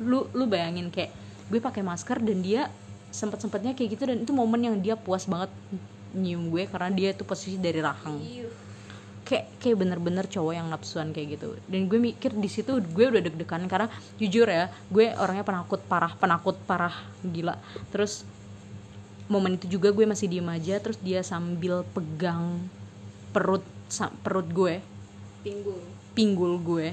[0.04, 1.12] Lu lu bayangin kayak
[1.48, 2.68] gue pakai masker dan dia
[3.16, 5.48] sempet sempetnya kayak gitu dan itu momen yang dia puas banget
[6.12, 8.20] nyium gue karena dia tuh posisi dari rahang.
[9.24, 11.56] Kayak kayak bener-bener cowok yang nafsuan kayak gitu.
[11.72, 13.88] Dan gue mikir di situ gue udah deg-degan karena
[14.20, 17.56] jujur ya gue orangnya penakut parah penakut parah gila.
[17.96, 18.28] Terus
[19.26, 22.62] momen itu juga gue masih diem aja terus dia sambil pegang
[23.34, 23.66] perut
[24.22, 24.82] perut gue.
[25.46, 25.80] Pinggul.
[26.14, 26.88] Pinggul gue.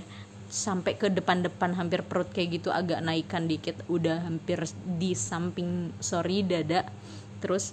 [0.53, 3.81] Sampai ke depan-depan hampir perut kayak gitu agak naikkan dikit.
[3.88, 4.61] Udah hampir
[5.01, 6.88] di samping sorry dada.
[7.40, 7.73] Terus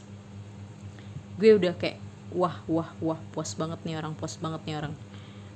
[1.40, 2.00] gue udah kayak
[2.36, 4.94] wah wah wah puas banget nih orang puas banget nih orang.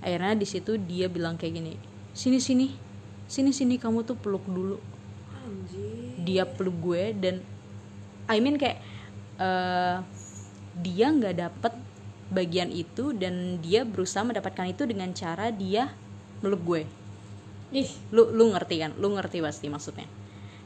[0.03, 1.73] Akhirnya di situ dia bilang kayak gini
[2.13, 2.67] sini sini
[3.25, 4.77] sini sini kamu tuh peluk dulu.
[6.23, 7.35] Dia peluk gue dan
[8.27, 8.79] I mean kayak
[9.37, 9.97] eh,
[10.73, 11.73] dia nggak dapet
[12.33, 15.93] bagian itu dan dia berusaha mendapatkan itu dengan cara dia
[16.41, 16.81] meluk gue.
[17.73, 17.89] Ih.
[18.09, 18.91] Lu lu ngerti kan?
[18.97, 20.09] Lu ngerti pasti maksudnya.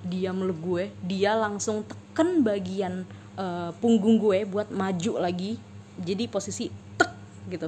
[0.07, 3.03] Dia meluk gue dia langsung teken bagian
[3.35, 5.59] eh, punggung gue buat maju lagi.
[5.97, 7.11] Jadi posisi tek
[7.51, 7.67] gitu.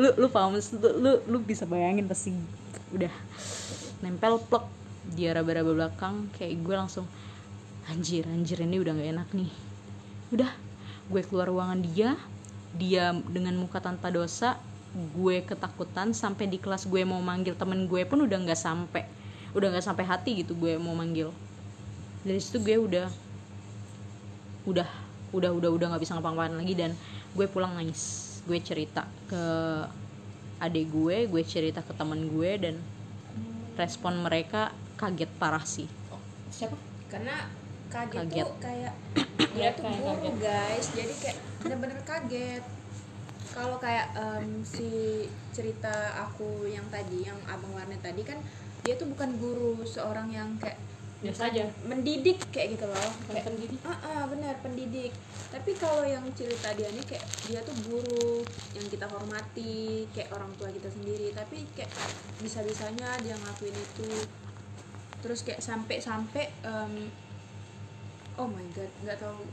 [0.00, 0.56] Lu lu paham?
[0.56, 2.34] Lu, lu lu bisa bayangin pasti.
[2.90, 3.12] Udah
[4.00, 4.64] nempel plek
[5.12, 7.06] dia raba-raba belakang kayak gue langsung
[7.88, 9.50] anjir anjir ini udah gak enak nih
[10.30, 10.50] udah
[11.10, 12.14] gue keluar ruangan dia
[12.74, 14.58] dia dengan muka tanpa dosa
[14.90, 19.06] gue ketakutan sampai di kelas gue mau manggil temen gue pun udah nggak sampai
[19.54, 21.34] udah nggak sampai hati gitu gue mau manggil.
[22.22, 23.06] Dari situ gue udah
[24.68, 24.88] udah
[25.34, 26.94] udah udah udah nggak bisa ngapa-ngapain lagi dan
[27.34, 28.38] gue pulang nangis.
[28.46, 29.42] Gue cerita ke
[30.60, 32.76] adik gue gue cerita ke temen gue dan
[33.74, 35.88] respon mereka kaget parah sih.
[36.52, 36.76] Siapa?
[37.10, 37.48] Karena
[37.90, 38.38] kaget, Kaget.
[38.40, 38.92] tuh kayak
[39.50, 40.34] Iya, dia tuh kayak guru kaget.
[40.38, 40.86] guys.
[40.94, 42.64] Jadi kayak bener-bener kaget.
[43.50, 44.90] Kalau kayak em, si
[45.50, 48.38] cerita aku yang tadi yang abang warnet tadi kan
[48.80, 50.78] dia tuh bukan guru seorang yang kayak
[51.20, 51.68] biasa aja.
[51.84, 53.08] mendidik kayak gitu loh.
[53.20, 53.80] Bukan kayak pendidik.
[53.84, 55.12] Ah ah, benar pendidik.
[55.50, 58.40] Tapi kalau yang cerita dia nih kayak dia tuh guru
[58.72, 61.34] yang kita hormati kayak orang tua kita sendiri.
[61.34, 61.90] Tapi kayak
[62.38, 64.10] bisa bisanya dia ngelakuin itu.
[65.20, 67.10] Terus kayak sampai sampai em,
[68.40, 69.44] oh my god nggak tahu.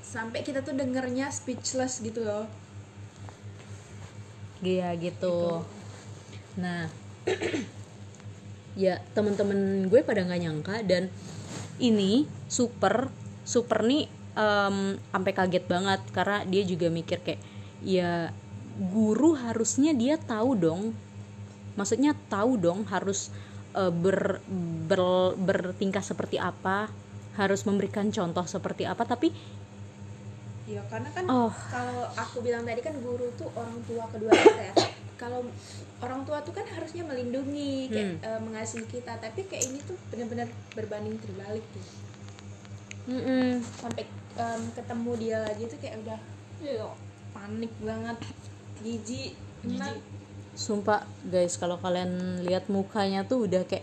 [0.00, 2.48] Sampai kita tuh dengernya speechless gitu loh.
[4.64, 5.60] Iya gitu.
[6.56, 6.88] Nah,
[8.72, 11.12] ya temen-temen gue pada nggak nyangka dan
[11.76, 13.12] ini super
[13.44, 17.40] super nih em, sampai kaget banget karena dia juga mikir kayak
[17.84, 18.32] ya
[18.88, 20.96] guru harusnya dia tahu dong.
[21.76, 23.28] Maksudnya tahu dong harus
[23.76, 24.40] eh, ber,
[24.88, 27.01] ber- bertingkah seperti apa
[27.34, 29.32] harus memberikan contoh seperti apa tapi
[30.62, 31.50] ya karena kan Oh.
[31.68, 34.74] kalau aku bilang tadi kan guru tuh orang tua kedua kita ya.
[35.18, 35.46] Kalau
[35.98, 38.26] orang tua tuh kan harusnya melindungi kayak Hmm.
[38.26, 41.84] eh, mengasihi kita tapi kayak ini tuh benar-benar berbanding terbalik tuh.
[43.02, 46.20] Mm-mm, sampai em, ketemu dia lagi tuh kayak udah
[47.32, 48.18] panik banget
[48.78, 49.34] jijik
[50.52, 53.82] sumpah guys kalau kalian lihat mukanya tuh udah kayak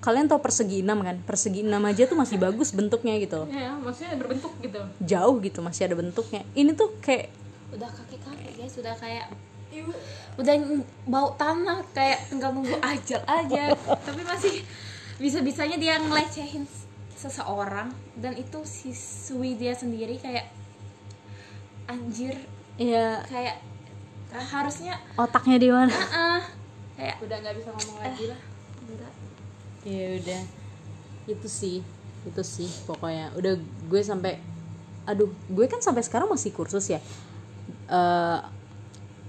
[0.00, 1.20] kalian tau persegi enam kan?
[1.22, 3.44] Persegi enam aja tuh masih bagus bentuknya gitu.
[3.48, 4.80] Ya, maksudnya berbentuk gitu.
[5.04, 6.40] jauh gitu masih ada bentuknya.
[6.56, 7.28] Ini tuh kayak
[7.70, 9.30] udah kakek kakek ya sudah kayak
[10.34, 13.76] udah n- bau tanah kayak tinggal nunggu ajal aja.
[14.08, 14.64] Tapi masih
[15.20, 16.64] bisa bisanya dia ngelecehin
[17.14, 17.92] seseorang.
[18.16, 20.48] Dan itu siswi dia sendiri kayak
[21.86, 22.34] anjir.
[22.80, 23.60] Ya kayak
[24.32, 25.92] harusnya otaknya di mana?
[25.92, 26.42] Ah
[26.96, 28.40] kayak udah nggak bisa ngomong lagi lah.
[28.80, 29.12] enggak
[29.84, 30.42] ya udah.
[31.28, 31.84] Itu sih
[32.26, 33.32] itu sih pokoknya.
[33.36, 34.40] Udah gue sampai
[35.08, 37.00] aduh gue kan sampai sekarang masih kursus ya.
[37.88, 38.38] Eh,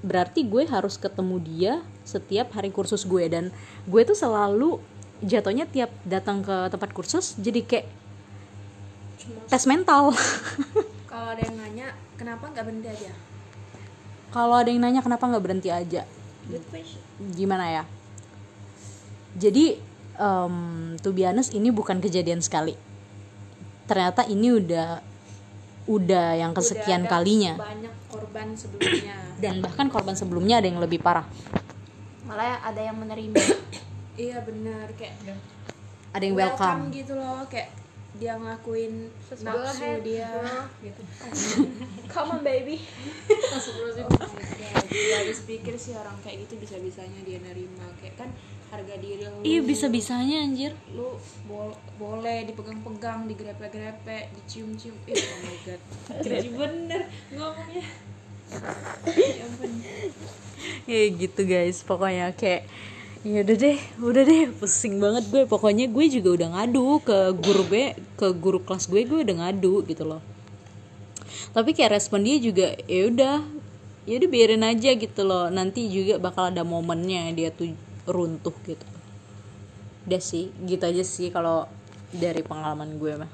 [0.01, 3.23] berarti gue harus ketemu dia setiap hari kursus gue.
[3.31, 3.49] Dan
[3.87, 4.81] gue tuh selalu
[5.21, 7.87] jatuhnya tiap datang ke tempat kursus jadi kayak
[9.47, 10.11] tes mental.
[11.11, 11.87] Kalau ada yang nanya
[12.17, 13.11] kenapa nggak berhenti aja?
[14.31, 16.07] Kalau ada yang nanya kenapa nggak berhenti aja?
[17.35, 17.83] Gimana ya?
[19.35, 20.55] Jadi em
[20.99, 22.75] to be honest ini bukan kejadian sekali.
[23.87, 25.11] Ternyata ini udah
[25.89, 27.53] udah yang kesekian Udah ada kalinya.
[27.57, 29.17] banyak korban sebelumnya.
[29.43, 31.25] Dan bahkan korban sebelumnya ada yang lebih parah.
[32.27, 33.37] Malah ada yang menerima.
[34.11, 35.39] Iya benar kayak
[36.11, 37.47] ada yang welcome gitu loh.
[37.47, 37.71] Kayak
[38.19, 39.07] dia ngelakuin
[39.39, 40.29] nafsu dia.
[40.83, 41.01] Gitu.
[42.13, 42.83] come on baby.
[44.91, 47.87] Ya habis pikir sih orang kayak gitu bisa bisanya dia nerima.
[48.03, 48.29] Kayak kan
[48.71, 50.71] harga diri lu iya bisa bisanya anjir.
[50.95, 54.95] Lu bol- boleh dipegang-pegang digrepe-grepe dicium-cium.
[55.11, 55.81] Ih oh my god.
[56.23, 57.01] Jadi bener
[57.35, 57.85] ngomongnya.
[59.11, 59.71] Ya ampun
[60.87, 61.83] ya gitu guys.
[61.83, 62.63] Pokoknya kayak
[63.27, 64.41] ya udah deh udah deh.
[64.55, 65.43] Pusing banget gue.
[65.51, 69.83] Pokoknya gue juga udah ngadu ke guru gue ke guru kelas gue gue udah ngadu
[69.83, 70.23] gitu loh.
[71.51, 73.35] Tapi kayak respon dia juga ya udah
[74.07, 75.51] ya udah biarin aja gitu loh.
[75.51, 77.75] Nanti juga bakal ada momennya dia tuh
[78.07, 78.85] runtuh gitu.
[80.07, 81.69] Udah sih gitu aja sih kalau
[82.11, 83.31] dari pengalaman gue mah.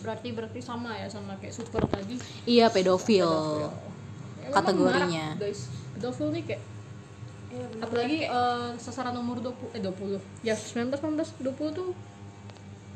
[0.00, 2.16] Berarti berarti sama ya sama kayak super tadi.
[2.48, 3.28] iya pedofil.
[3.28, 3.68] Ya,
[4.48, 5.26] memang kategorinya.
[5.36, 5.68] guys.
[5.98, 6.62] Pedofil nih kayak
[7.54, 7.82] Iya, bener.
[7.86, 11.94] apalagi eh, sasaran umur 20 eh 20 ya 19 19 20 tuh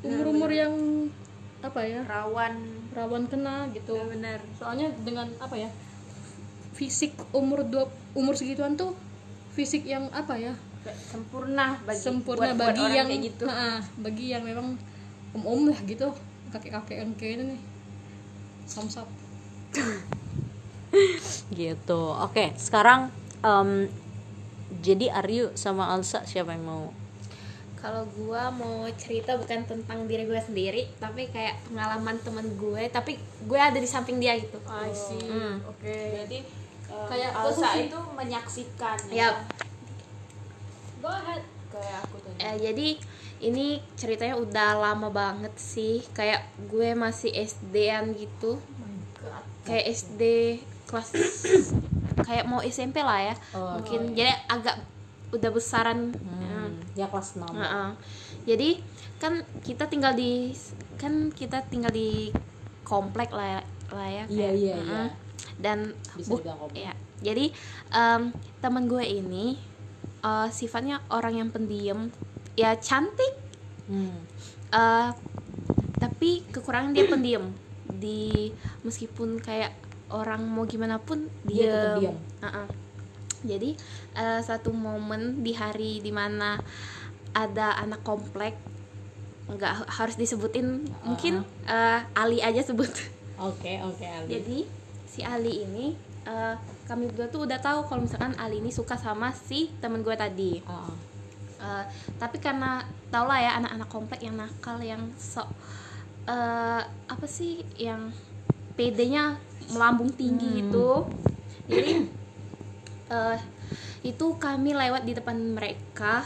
[0.02, 0.74] umur-umur yang
[1.62, 2.54] apa ya rawan.
[2.90, 3.94] rawan kena gitu.
[3.94, 4.42] Ya bener.
[4.58, 5.70] Soalnya dengan apa ya
[6.74, 7.86] fisik umur dua
[8.18, 8.94] umur segituan tuh
[9.54, 13.44] fisik yang apa ya Kayak sempurna bagi sempurna buat- buat bagi orang yang kayak gitu.
[13.46, 14.66] Ha-ha, bagi yang memang
[15.32, 16.08] om om lah gitu
[16.48, 17.60] kakek kakek yang kayak ini nih.
[18.64, 19.08] Samsap
[21.52, 22.00] gitu.
[22.14, 23.08] Oke sekarang
[23.40, 23.88] em,
[24.78, 26.84] jadi Aryu sama Alsa siapa yang mau?
[27.78, 33.14] Kalau gua mau cerita bukan tentang diri gue sendiri tapi kayak pengalaman temen gue tapi
[33.46, 34.58] gue ada di samping dia gitu.
[34.66, 35.22] I see.
[35.22, 35.62] Hmm.
[35.62, 35.86] oke.
[35.86, 36.38] Berarti
[36.90, 39.36] um, Kayak Alsa itu menyaksikan Yap.
[40.98, 41.42] Go ahead.
[41.68, 42.88] Kayak aku tuh Eh, jadi
[43.40, 46.02] ini ceritanya udah lama banget sih.
[46.10, 48.58] Kayak gue masih SD-an gitu.
[49.62, 50.22] Kayak SD
[50.86, 51.12] kelas
[52.26, 53.34] kayak mau SMP lah ya.
[53.52, 54.80] Oh, mungkin jadi agak
[55.28, 56.16] udah besaran.
[56.16, 57.88] Hmm, ya kelas 6 Heeh.
[58.42, 58.70] jadi
[59.18, 60.50] kan kita tinggal di
[60.96, 62.32] kan kita tinggal di
[62.82, 65.02] komplek lah lah ya Iya, iya, iya.
[65.56, 67.54] dan Bisa bu- ya jadi
[67.92, 69.54] em, teman gue ini
[70.22, 72.10] eh, sifatnya orang yang pendiam.
[72.58, 73.34] Ya cantik.
[73.88, 74.20] Hmm.
[74.68, 75.10] eh,
[75.98, 77.50] tapi kekurangan dia pendiam.
[77.88, 78.52] Di
[78.84, 79.74] meskipun kayak
[80.08, 82.16] orang mau gimana pun Dia diam.
[82.40, 82.68] Heeh.
[83.38, 83.70] jadi
[84.18, 86.58] eh, satu momen di hari di mana
[87.30, 88.58] ada anak komplek
[89.48, 90.84] nggak ha- harus disebutin.
[91.06, 92.90] Mungkin eh, Ali aja sebut.
[93.38, 94.28] Oke oke Ali.
[94.34, 94.58] Jadi
[95.06, 95.94] si Ali ini
[96.28, 100.12] eh, kami berdua tuh udah tahu kalau misalkan Ali ini suka sama si temen gue
[100.12, 100.60] tadi.
[100.68, 100.92] Ah.
[101.58, 101.84] Eh,
[102.20, 105.48] tapi karena tau lah ya anak-anak komplek yang nakal yang sok
[106.28, 108.12] eh, apa sih yang
[108.76, 109.40] PD-nya
[109.72, 111.08] melambung tinggi gitu.
[111.66, 111.92] Jadi
[113.08, 113.38] eh,
[114.04, 116.22] itu kami lewat di depan mereka.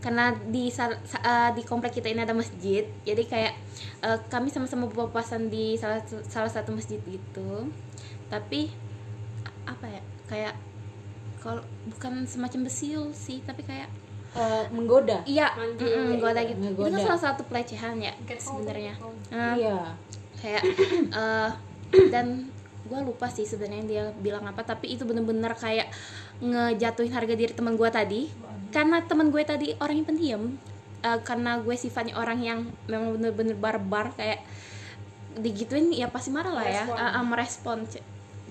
[0.00, 2.86] Karena di eh, di komplek kita ini ada masjid.
[3.02, 3.54] Jadi kayak
[4.00, 7.68] eh, kami sama-sama berpapasan di salah satu- salah satu masjid gitu
[8.24, 8.72] tapi
[9.64, 10.54] apa ya kayak
[11.44, 11.60] kalau
[11.92, 13.92] bukan semacam besiul sih tapi kayak
[14.32, 15.20] eh, menggoda?
[15.28, 16.56] Iya mm-mm, goda gitu.
[16.56, 16.96] Itu Ngegoda.
[16.96, 18.94] kan salah satu pelecehan ya sebenarnya.
[19.30, 19.78] Nah, iya.
[20.40, 20.62] Kayak
[21.20, 21.50] eh,
[22.08, 22.48] dan
[22.84, 25.88] gue lupa sih sebenarnya dia bilang apa tapi itu bener-bener kayak
[26.44, 28.32] ngejatuhin harga diri teman gue tadi.
[28.72, 30.44] Karena teman gue tadi orang yang pendiam.
[31.04, 34.40] Eh, karena gue sifatnya orang yang memang bener-bener barbar kayak
[35.34, 36.84] digituin ya pasti marah lah ya.
[36.88, 36.96] Merespon.
[36.98, 37.78] Ah, ah, merespon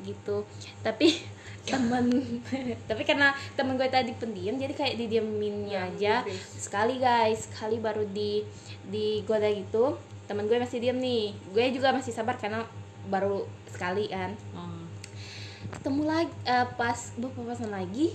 [0.03, 0.45] gitu.
[0.85, 1.19] Tapi
[1.63, 2.11] temen
[2.91, 6.27] tapi karena temen gue tadi pendiam jadi kayak didiaminnya aja.
[6.59, 8.43] sekali guys sekali baru di
[8.83, 9.95] digoda gitu
[10.27, 11.35] temen gue masih diem nih.
[11.51, 12.63] Gue juga masih sabar karena
[13.07, 14.35] baru sekali kan.
[14.55, 14.83] Oh.
[15.73, 18.13] ketemu lagi eh, pas beberapa papasan lagi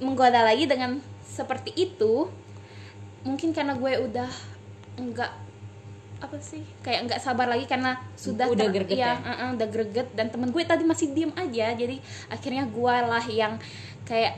[0.00, 2.30] menggoda lagi dengan seperti itu
[3.20, 4.30] mungkin karena gue udah
[4.96, 5.32] enggak
[6.20, 9.24] apa sih kayak nggak sabar lagi karena sudah Udah ter- greget iya, ya?
[9.24, 10.08] uh-uh, udah greget.
[10.12, 11.96] Dan temen gue tadi masih diem aja jadi
[12.28, 13.56] akhirnya gue lah yang
[14.04, 14.36] kayak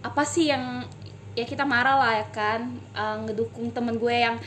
[0.00, 0.88] apa sih yang
[1.36, 2.60] ya kita marah lah ya kan
[2.96, 4.40] uh, ngedukung temen gue yang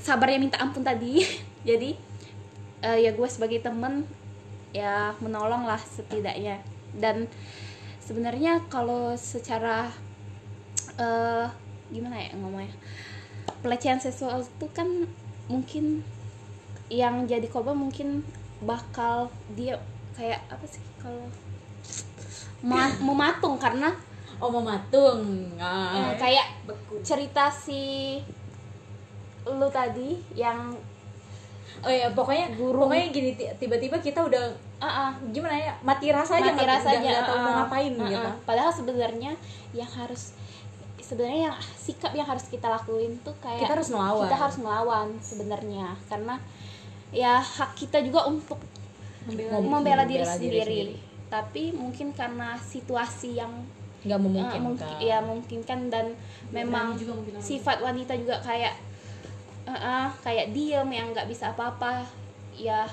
[0.00, 1.20] sabarnya minta ampun tadi.
[1.68, 1.92] Jadi
[2.80, 4.08] uh, ya gue sebagai temen
[4.72, 6.62] ya menolong lah setidaknya.
[6.96, 7.28] Dan
[8.00, 9.92] sebenarnya kalau secara
[10.96, 11.46] eh
[11.92, 12.72] gimana ya ngomongnya?
[13.60, 15.04] Pelecehan seksual itu kan
[15.50, 16.06] mungkin
[16.86, 18.22] yang jadi korban mungkin
[18.62, 19.26] bakal
[19.58, 19.74] dia
[20.14, 21.26] kayak apa sih kalau
[22.62, 23.90] ma- mematung karena
[24.38, 25.94] oh mematung ah.
[25.96, 26.46] eh, kayak
[27.02, 28.16] cerita si
[29.48, 30.70] lu tadi yang
[31.80, 32.86] oh ya pokoknya Guru.
[32.86, 36.88] pokoknya gini ti- tiba-tiba kita udah ah ah, gimana ya mati rasa aja mati rasa
[36.92, 37.56] aja nggak tahu mau uh-uh.
[37.64, 38.10] ngapain Uh-uh.
[38.12, 39.32] gitu padahal sebenarnya
[39.72, 40.36] yang harus
[41.10, 44.22] sebenarnya yang sikap yang harus kita lakuin tuh kayak Kita harus melawan.
[44.30, 46.34] kita harus melawan sebenarnya karena
[47.10, 48.62] ya hak kita juga untuk
[49.26, 50.62] Membela membela, diri diri, sendiri.
[50.62, 50.94] sendiri.
[51.26, 53.52] tapi mungkin karena situasi yang
[54.00, 56.06] nggak uh, memungkinkan mungkin ya memungkinkan dan
[56.54, 58.72] memang juga sifat wanita juga kayak
[59.68, 62.08] uh, uh, kayak diem yang nggak bisa apa-apa
[62.56, 62.88] ya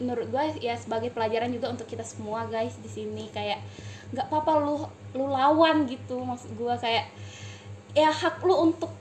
[0.00, 3.60] menurut gue ya sebagai pelajaran juga untuk kita semua guys di sini kayak
[4.16, 4.76] nggak apa-apa lu
[5.12, 7.04] lu lawan gitu maksud gue kayak
[7.96, 8.92] ya hak lu untuk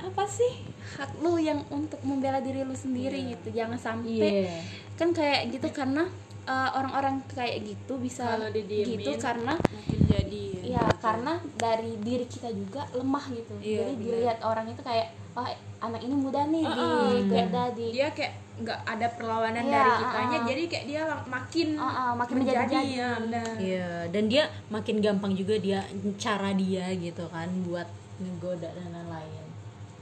[0.00, 0.52] apa sih?
[0.96, 3.52] Hak lu yang untuk membela diri lu sendiri gitu.
[3.52, 4.58] Jangan sampai Iya.
[4.96, 6.08] kan kayak gitu karena
[6.48, 10.84] uh, orang-orang kayak gitu bisa gitu karena mungkin jadi ya.
[11.02, 13.52] Karena dari diri kita juga lemah gitu.
[13.60, 15.44] Iya, jadi dilihat orang itu kayak oh
[15.84, 16.88] anak ini muda nih di
[17.28, 20.48] beda di dia kayak nggak ada perlawanan Iya, dari kitanya uh-uh.
[20.48, 22.96] jadi kayak dia makin Uh-uh, makin menjadi menjadi-jadi.
[22.96, 23.52] ya benar.
[23.56, 25.80] Iya, dan dia makin gampang juga dia
[26.16, 27.84] cara dia gitu kan buat
[28.16, 29.44] ngegoda dan lain-lain.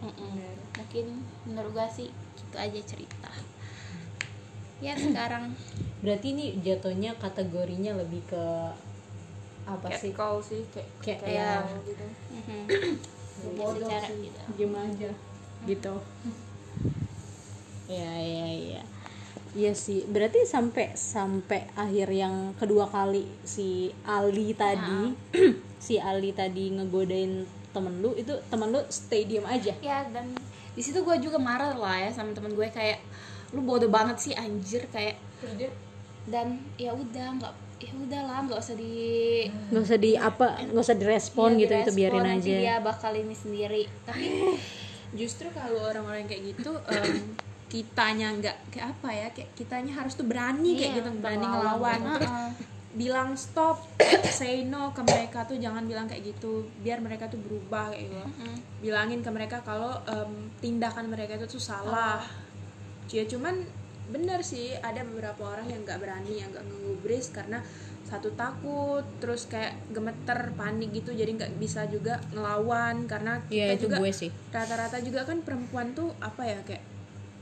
[0.01, 0.37] Mm-mm.
[0.75, 1.07] mungkin
[1.43, 3.31] menurut gua sih gitu aja cerita
[4.79, 5.49] ya sekarang
[5.99, 8.45] Berarti ini jatuhnya kategorinya lebih ke
[9.64, 10.12] apa sih?
[10.12, 11.81] call sih kayak Kayak kayak ya.
[11.83, 12.62] gitu mhm.
[13.57, 15.11] Ya, secara gitu diem aja
[15.64, 15.95] gitu
[17.87, 18.83] Iya, iya, iya.
[19.55, 25.14] Iya sih, berarti sampai sampai akhir yang kedua kali si Ali tadi,
[25.79, 29.75] si Ali tadi ngegodain temen lu itu temen lu stay diem aja.
[29.77, 30.31] ya dan
[30.75, 32.99] di situ gue juga marah lah ya sama temen gue kayak
[33.51, 35.14] lu bodoh banget sih anjir kayak
[36.25, 38.94] dan ya udah nggak ya udahlah nggak usah di
[39.70, 42.55] nggak usah di apa nggak usah direspon Iya, gitu itu biarin aja.
[42.55, 43.87] dia bakal ini sendiri.
[44.03, 44.27] Tapi
[45.12, 50.24] justru kalau orang-orang kayak gitu em, kitanya nggak kayak apa ya kayak kitanya harus tuh
[50.24, 52.33] berani kayak Iya, gitu berani ngelawan terus
[52.94, 53.83] bilang stop
[54.31, 58.22] say no ke mereka tuh jangan bilang kayak gitu biar mereka tuh berubah kayak gitu.
[58.81, 62.22] Bilangin ke mereka kalau em, tindakan mereka itu tuh salah.
[63.09, 63.66] Ya cuman
[64.07, 67.59] bener sih ada beberapa orang yang nggak berani yang nggak ngegubris karena
[68.05, 73.66] satu takut terus kayak gemeter panik gitu jadi nggak bisa juga ngelawan karena kita Iya,
[73.74, 74.31] itu juga gue sih.
[74.53, 76.85] rata-rata juga kan perempuan tuh apa ya kayak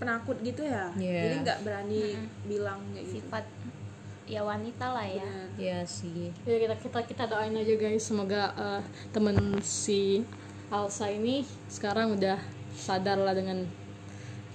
[0.03, 0.91] penakut gitu ya.
[0.99, 1.21] Iya.
[1.31, 2.03] jadi nggak berani
[2.51, 3.15] bilang kayak gitu.
[3.23, 3.45] Sifat
[4.27, 5.23] ya wanita lah ya.
[5.23, 5.49] Bener.
[5.59, 6.35] Iya sih.
[6.43, 8.03] Ya kita kita kita doain aja guys.
[8.03, 8.83] Semoga eh,
[9.15, 10.27] temen si
[10.73, 12.41] Alsa ini sekarang udah
[12.75, 13.63] sadar lah dengan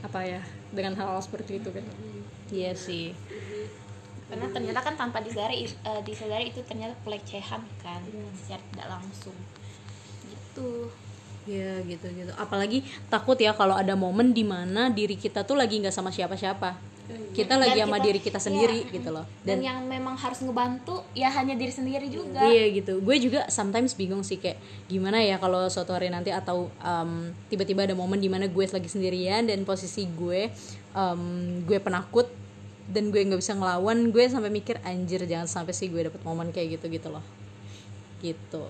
[0.01, 0.41] apa ya
[0.73, 1.86] dengan hal-hal seperti itu kan
[2.51, 3.13] iya sih.
[4.28, 8.01] Karena ternyata kan tanpa disadari eh, disadari itu ternyata pelecehan kan
[8.36, 9.38] secara tidak langsung.
[10.28, 10.91] Gitu
[11.48, 15.80] Iya gitu gitu apalagi takut ya kalau ada momen di mana diri kita tuh lagi
[15.80, 16.76] nggak sama siapa-siapa.
[17.32, 19.24] Kita lagi Dan sama kita- diri kita sendiri iya, gitu loh.
[19.48, 22.43] Dan, dan yang memang harus ngebantu ya hanya diri sendiri juga.
[22.43, 23.00] Iya gitu.
[23.00, 24.60] Gue juga sometimes bingung sih kayak
[24.91, 28.91] gimana ya kalau suatu hari nanti atau um, tiba-tiba ada momen di mana gue lagi
[28.91, 30.52] sendirian dan posisi gue
[30.91, 32.28] um, gue penakut
[32.91, 36.52] dan gue nggak bisa ngelawan gue sampai mikir anjir jangan sampai sih gue dapet momen
[36.52, 37.24] kayak gitu gitu loh.
[38.20, 38.66] Gitu.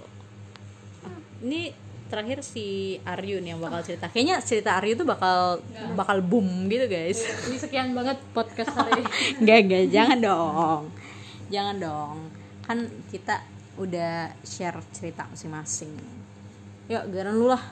[1.42, 5.60] Ini terakhir si Aryu nih yang bakal cerita kayaknya cerita Aryu tuh bakal
[5.94, 9.10] bakal boom gitu guys ini sekian banget podcast hari ini
[9.44, 10.82] Enggak, enggak, jangan dong.
[11.48, 12.18] Jangan dong.
[12.64, 12.78] Kan
[13.08, 13.40] kita
[13.76, 15.96] udah share cerita masing-masing.
[16.88, 17.64] Yuk, garan lu lah.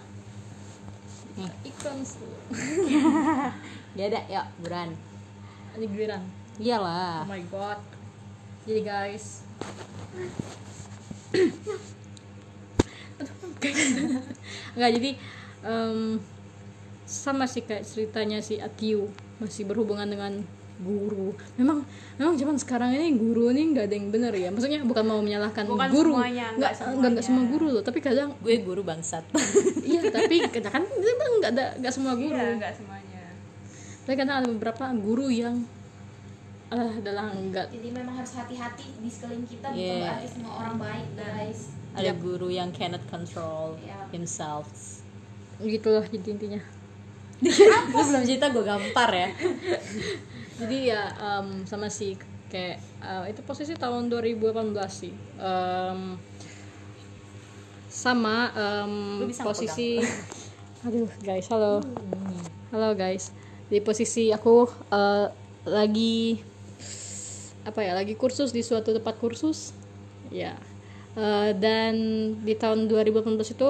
[1.63, 2.31] iklan tuh
[3.95, 4.89] Gak ada, yuk, buran.
[5.75, 6.23] ini giliran
[6.55, 7.27] Iyalah.
[7.27, 7.79] oh my god
[8.63, 9.43] jadi guys
[14.75, 15.11] Enggak jadi
[15.65, 16.19] em,
[17.05, 20.41] sama sih kayak ceritanya si Atiu masih berhubungan dengan
[20.75, 21.31] guru.
[21.55, 21.87] Memang
[22.19, 24.49] memang zaman sekarang ini guru ini nggak ada yang benar ya.
[24.51, 26.19] Maksudnya bukan mau menyalahkan Bukan guru.
[26.19, 27.83] semuanya, nggak nggak nggak nggak semua guru loh.
[27.85, 29.23] Tapi kadang Gue guru bangsat.
[29.87, 32.35] iya tapi kadang kan memang nggak ada nggak semua guru.
[32.35, 33.23] Iya, nggak semuanya.
[34.03, 35.63] Tapi kadang ada beberapa guru yang
[36.65, 40.01] ah adalah enggak jadi memang harus hati-hati di sekeliling kita bukan Yeah.
[40.01, 44.11] berarti semua orang baik guys ada guru yang cannot control Yap.
[44.11, 44.67] himself.
[45.63, 46.61] gitulah jadi intinya.
[47.95, 49.29] Lu belum cerita gue gampar ya.
[50.59, 52.15] jadi ya em, sama si
[52.47, 56.15] kayak eh, itu posisi tahun 2018 sih Em,
[57.91, 58.51] sama
[59.23, 59.99] bisa posisi
[60.85, 61.79] aduh guys halo
[62.71, 63.31] halo guys
[63.71, 65.27] di posisi aku eh,
[65.67, 66.39] lagi
[67.65, 69.73] apa ya lagi kursus di suatu tempat kursus
[70.29, 70.53] ya
[71.15, 71.95] Eh, dan
[72.43, 73.69] di tahun 2018 itu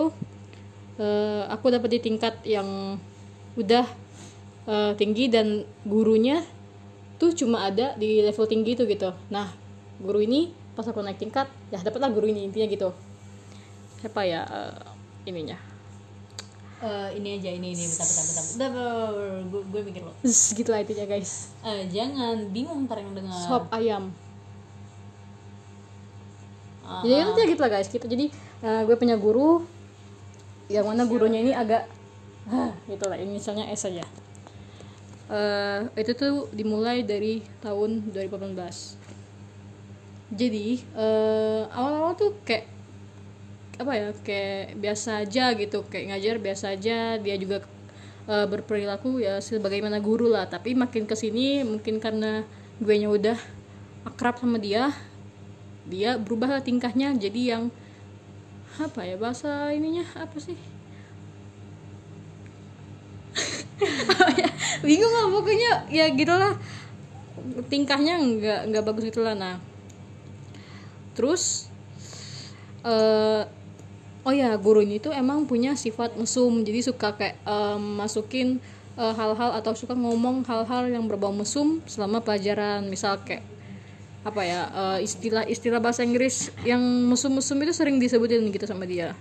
[0.97, 2.97] eh, aku dapat di tingkat yang
[3.53, 3.85] udah
[4.65, 6.41] eh, tinggi dan gurunya
[7.21, 9.53] tuh cuma ada di level tinggi itu gitu nah
[10.01, 12.89] guru ini pas aku naik tingkat ya dapatlah guru ini intinya gitu
[14.01, 15.77] siapa ya eh, ininya
[16.75, 18.43] Eh, ini aja ini ini bentar bentar bentar.
[18.51, 18.71] Bentar,
[19.47, 20.11] gue gue mikir lo.
[20.21, 23.31] Zzz, gitulah intinya guys Eh, jangan bingung ntar yang dengar.
[23.47, 24.11] sop ayam
[26.85, 27.89] Ah, jadi nanti gitu lah guys.
[27.89, 28.29] Kita jadi
[28.61, 29.65] eh, gue punya guru
[30.69, 31.85] yang mana gurunya ini agak
[32.45, 34.05] Hah, gitu lah ini misalnya S aja.
[35.25, 39.05] Eh, itu tuh dimulai dari tahun 2018
[40.33, 42.65] jadi eh, awal-awal tuh kayak
[43.75, 45.85] apa ya kayak biasa aja gitu.
[45.87, 47.61] Kayak ngajar biasa aja dia juga
[48.25, 50.49] eh, berperilaku ya sebagaimana guru lah.
[50.49, 52.41] Tapi makin ke sini mungkin karena
[52.81, 53.37] gue nya udah
[54.03, 54.91] akrab sama dia
[55.85, 57.63] dia berubah tingkahnya jadi yang
[58.75, 60.57] apa ya bahasa ininya apa sih?
[64.85, 66.59] Bingung lah pokoknya ya gitulah.
[67.71, 69.59] Tingkahnya nggak nggak bagus gitulah nah.
[71.15, 71.71] Terus
[72.83, 73.43] eh
[74.25, 76.65] oh ya guru ini tuh emang punya sifat mesum.
[76.65, 78.59] Jadi suka kayak em, masukin
[78.99, 82.83] eh, hal-hal atau suka ngomong hal-hal yang berbau mesum selama pelajaran.
[82.91, 83.54] Misal kayak
[84.25, 89.13] apa ya eh, istilah-istilah bahasa Inggris yang mesum-mesum itu sering disebutin gitu sama dia.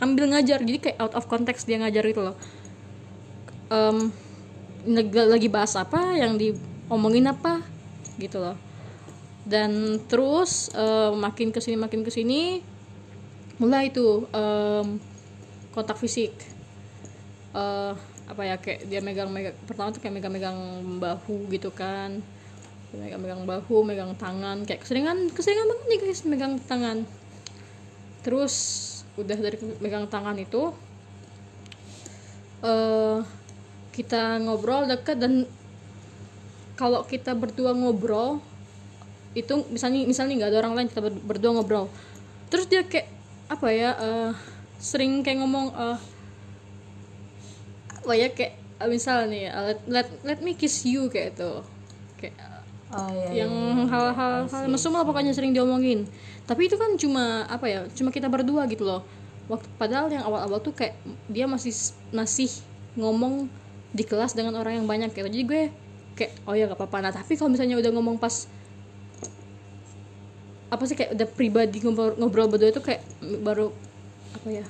[0.00, 2.36] Sambil ngajar jadi kayak out of context dia ngajar itu loh.
[3.68, 4.08] Em,
[5.12, 7.60] lagi, bahas apa yang diomongin apa
[8.16, 8.56] gitu loh.
[9.44, 12.64] Dan terus eh, makin ke sini makin ke sini
[13.60, 14.96] mulai itu em,
[15.76, 16.32] kontak fisik.
[17.52, 17.92] Eh,
[18.26, 20.58] apa ya kayak dia megang megang pertama tuh kayak megang megang
[20.98, 22.24] bahu gitu kan
[22.96, 26.98] megang megang bahu megang tangan kayak keseringan keseringan banget nih guys megang tangan.
[28.24, 28.54] Terus
[29.16, 30.72] udah dari megang tangan itu
[32.64, 33.20] eh
[33.96, 35.48] kita ngobrol deket dan
[36.76, 38.44] kalau kita berdua ngobrol
[39.32, 41.86] itu misalnya misalnya nggak ada orang lain kita ber- berdua ngobrol.
[42.48, 43.08] Terus dia kayak
[43.52, 44.30] apa ya eh,
[44.80, 45.98] sering kayak ngomong eh,
[48.04, 51.52] apa ya kayak eh, misal nih eh, let, let let me kiss you kayak itu
[52.20, 52.36] kayak
[52.86, 53.84] Oh, iya, yang iya, iya.
[53.90, 56.06] hal-hal hal mesum lah pokoknya sering diomongin.
[56.46, 59.02] Tapi itu kan cuma apa ya cuma kita berdua gitu loh.
[59.50, 60.94] Waktu padahal yang awal-awal tuh kayak
[61.26, 61.74] dia masih
[62.14, 62.50] masih
[62.94, 63.50] ngomong
[63.90, 65.26] di kelas dengan orang yang banyak gitu.
[65.26, 65.62] Jadi gue
[66.14, 67.10] kayak oh ya gak apa-apa.
[67.10, 68.46] Nah tapi kalau misalnya udah ngomong pas
[70.66, 73.02] apa sih kayak udah pribadi ngobrol, ngobrol berdua itu kayak
[73.46, 73.70] baru
[74.34, 74.66] apa ya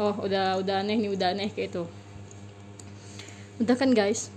[0.00, 1.84] oh udah udah aneh nih udah aneh kayak itu
[3.60, 4.32] udah kan guys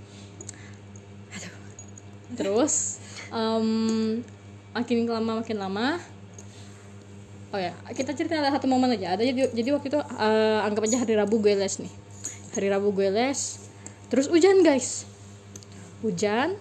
[2.34, 2.98] terus
[3.30, 4.22] em,
[4.74, 6.02] makin lama makin lama
[7.54, 9.14] oh ya kita cerita satu momen aja.
[9.14, 11.94] Ada jadi, jadi waktu itu eh, anggap aja hari Rabu gue les nih.
[12.58, 13.40] Hari Rabu gue les
[14.10, 15.06] terus hujan guys.
[16.02, 16.58] Hujan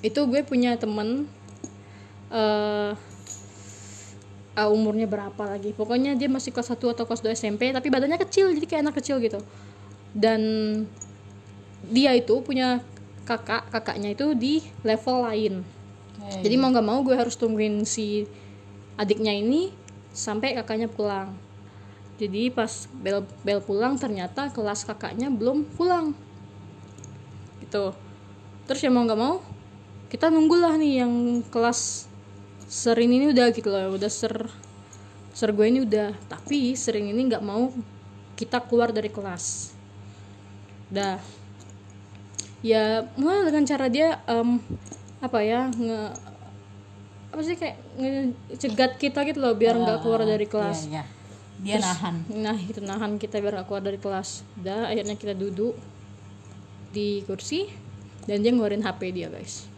[0.00, 1.26] itu gue punya temen
[2.30, 2.94] eh
[4.54, 5.74] ah, umurnya berapa lagi?
[5.74, 9.02] Pokoknya dia masih kelas 1 atau kelas 2 SMP tapi badannya kecil jadi kayak anak
[9.02, 9.42] kecil gitu.
[10.14, 10.40] Dan
[11.90, 12.78] dia itu punya
[13.30, 15.62] kakak kakaknya itu di level lain.
[16.42, 18.26] Jadi mau nggak mau gue harus tungguin si
[18.98, 19.70] adiknya ini
[20.10, 21.38] sampai kakaknya pulang.
[22.18, 26.10] Jadi pas bel bel pulang ternyata kelas kakaknya belum pulang.
[27.62, 27.94] Gitu.
[28.66, 29.38] Terus ya mau nggak mau
[30.10, 32.10] kita nunggulah nih yang kelas
[32.66, 34.50] ser ini udah gitu loh udah ser
[35.30, 36.18] ser gue ini udah.
[36.26, 37.70] Tapi sering ini nggak mau
[38.34, 39.72] kita keluar dari kelas.
[40.90, 41.39] Dah
[42.60, 44.60] ya mulai dengan cara dia em,
[45.18, 46.00] apa ya nge
[47.30, 51.04] apa sih kayak ngecegat kita gitu loh biar nggak keluar dari kelas Iya,
[51.62, 51.76] iya.
[51.78, 55.76] dia nahan Nah itu nahan kita biar gak keluar dari kelas Udah akhirnya kita duduk
[56.90, 57.70] di kursi
[58.26, 59.70] dan dia ngeluarin HP dia guys.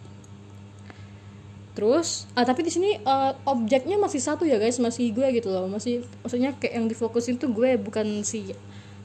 [1.72, 5.68] Terus ah tapi di sini eh, objeknya masih satu ya guys masih gue gitu loh
[5.68, 8.52] masih maksudnya kayak yang difokusin tuh gue bukan si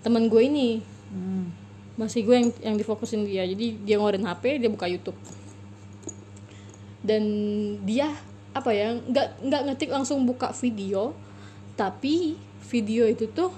[0.01, 0.69] teman gue ini
[1.07, 1.47] Hmm.
[1.97, 3.43] Masih gue yang yang difokusin dia.
[3.43, 5.17] Jadi dia ngeluarin HP dia buka YouTube.
[7.01, 7.23] Dan
[7.83, 8.13] dia
[8.53, 11.13] apa ya nggak nggak ngetik langsung buka video
[11.77, 12.33] tapi
[12.73, 13.53] video itu tuh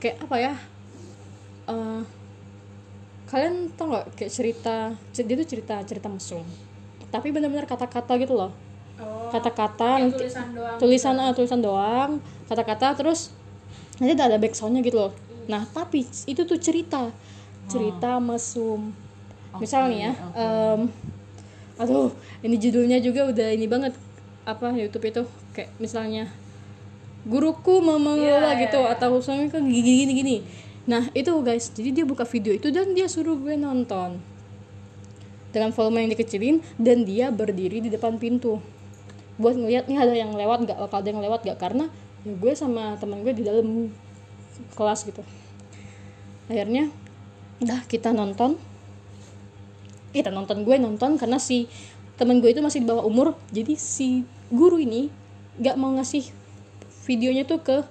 [0.00, 0.54] kayak apa ya
[1.68, 2.00] eh,
[3.28, 6.44] kalian tau nggak kayak cerita dia tuh cerita cerita mesum.
[7.08, 8.52] Tapi benar-benar kata-kata gitu loh.
[8.96, 10.78] Oh, kata-kata kayak nanti- tulisan doang.
[10.80, 12.10] tulisan ah, tulisan doang
[12.48, 13.32] kata-kata terus
[14.00, 15.12] nanti ada backsoundnya gitu loh.
[15.48, 17.12] Nah tapi itu tuh cerita
[17.66, 18.94] cerita mesum.
[19.56, 20.80] Misal nih ya em,
[21.76, 23.92] aduh ini judulnya juga udah ini banget
[24.48, 26.30] apa YouTube itu kayak misalnya
[27.26, 28.94] guruku mau mengelola Iya, gitu iya, iya.
[28.94, 30.36] atau misalnya ke gini gini gini.
[30.86, 34.22] Nah itu guys jadi dia buka video itu dan dia suruh gue nonton.
[35.50, 38.62] Dengan volume yang dikecilin dan dia berdiri di depan pintu.
[39.36, 41.90] Buat ngeliat nih ada yang lewat gak bakal ada yang lewat gak karena
[42.22, 43.90] ya gue sama teman gue di dalam
[44.78, 45.26] kelas gitu.
[46.46, 46.94] Akhirnya
[47.62, 48.58] udah kita nonton.
[50.12, 51.68] Kita nonton gue nonton karena si
[52.16, 53.36] teman gue itu masih di bawah umur.
[53.52, 55.12] Jadi si guru ini
[55.60, 56.28] gak mau ngasih
[57.04, 57.84] videonya tuh ke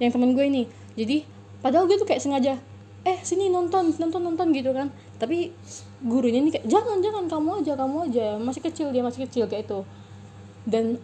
[0.00, 0.62] yang teman gue ini.
[0.96, 1.24] Jadi
[1.60, 2.56] padahal gue tuh kayak sengaja
[3.00, 4.92] eh sini nonton nonton nonton gitu kan.
[5.16, 5.52] Tapi
[6.04, 8.26] gurunya ini kayak jangan jangan kamu aja kamu aja.
[8.40, 9.80] Masih kecil dia masih kecil kayak itu.
[10.68, 11.00] Dan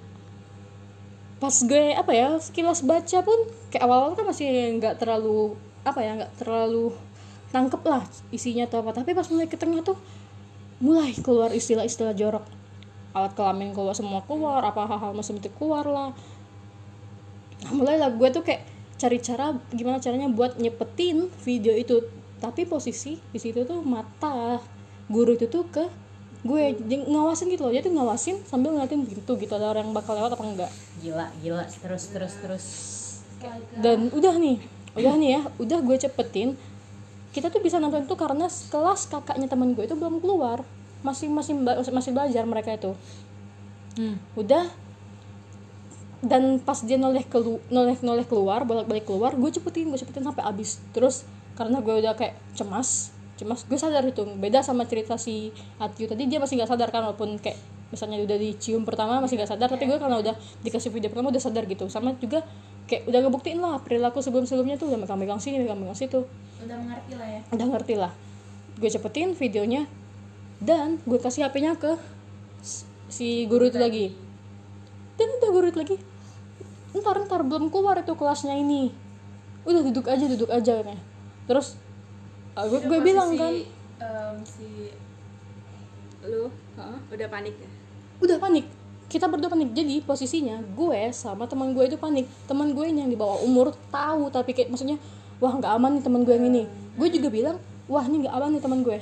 [1.37, 3.37] pas gue apa ya sekilas baca pun
[3.69, 5.53] kayak awal-awal kan masih nggak terlalu
[5.85, 6.97] apa ya nggak terlalu
[7.55, 8.03] tangkep lah
[8.35, 8.97] isinya atau apa.
[8.97, 9.99] Tapi pas mulai ke tengah tuh
[10.77, 12.45] mulai keluar istilah-istilah jorok.
[13.17, 16.11] Alat kelamin keluar semua keluar apa hal-hal macam itu keluar lah.
[17.65, 18.69] Nah, mulai lah gue tuh kayak
[19.01, 22.05] cari cara gimana caranya buat nyepetin video itu.
[22.37, 24.61] Tapi posisi di situ tuh mata
[25.09, 25.89] guru itu tuh ke
[26.45, 26.77] gue.
[27.09, 27.73] Ngawasin gitu loh.
[27.73, 29.53] Dia tuh ngawasin sambil ngeliatin pintu gitu.
[29.57, 30.71] Ada orang yang bakal lewat apa enggak.
[31.01, 31.65] Gila gila.
[31.65, 32.65] Terus terus terus.
[33.81, 34.61] Dan udah nih.
[34.93, 35.43] Udah nih ya.
[35.57, 36.61] Udah gue cepetin
[37.37, 40.65] kita tuh bisa nonton itu karena kelas kakaknya teman gue itu belum keluar.
[41.05, 41.53] Masih masih
[41.93, 42.97] masih belajar mereka itu.
[44.01, 44.17] Hmm.
[44.41, 44.65] udah.
[46.25, 50.25] Dan pas dia noleh kelu noleh noleh keluar bolak balik keluar gue cepetin gue cepetin
[50.25, 51.29] sampai abis terus
[51.61, 54.25] karena gue udah kayak cemas cemas gue sadar itu.
[54.41, 57.61] Beda sama cerita si Atiu tadi dia masih nggak sadar kan walaupun kayak
[57.93, 60.35] misalnya udah dicium pertama masih nggak sadar tapi gue karena udah
[60.65, 61.85] dikasih video pertama udah sadar gitu.
[61.93, 62.41] Sama juga
[62.87, 66.23] kayak udah ngebuktiin lah perilaku sebelum sebelumnya tuh udah megang megang sini megang megang situ.
[66.63, 67.41] Udah mengerti lah ya.
[67.51, 68.13] Udah ngerti lah.
[68.79, 69.91] Gue cepetin videonya
[70.63, 71.99] dan gue kasih HP-nya ke
[73.11, 74.07] si guru itu lagi.
[75.19, 75.97] Dan udah guru itu lagi.
[76.95, 78.95] Ntar ntar belum keluar itu kelasnya ini.
[79.67, 81.03] Udah duduk aja duduk aja katanya.
[81.51, 81.75] Terus
[82.55, 83.53] ah, gue, Itu gue posisi, bilang kan
[83.97, 84.69] em, si
[86.27, 86.99] lu "Hah?
[87.11, 87.71] udah panik ya?
[88.23, 88.67] Udah panik
[89.07, 89.71] kita berdua panik.
[89.71, 92.27] Jadi posisinya gue sama teman gue itu panik.
[92.47, 94.99] Teman gue yang di bawah umur tahu tapi kayak maksudnya
[95.39, 96.63] wah nggak aman nih teman gue yang ini.
[96.99, 98.99] Gue juga bilang wah ini nggak aman nih teman gue.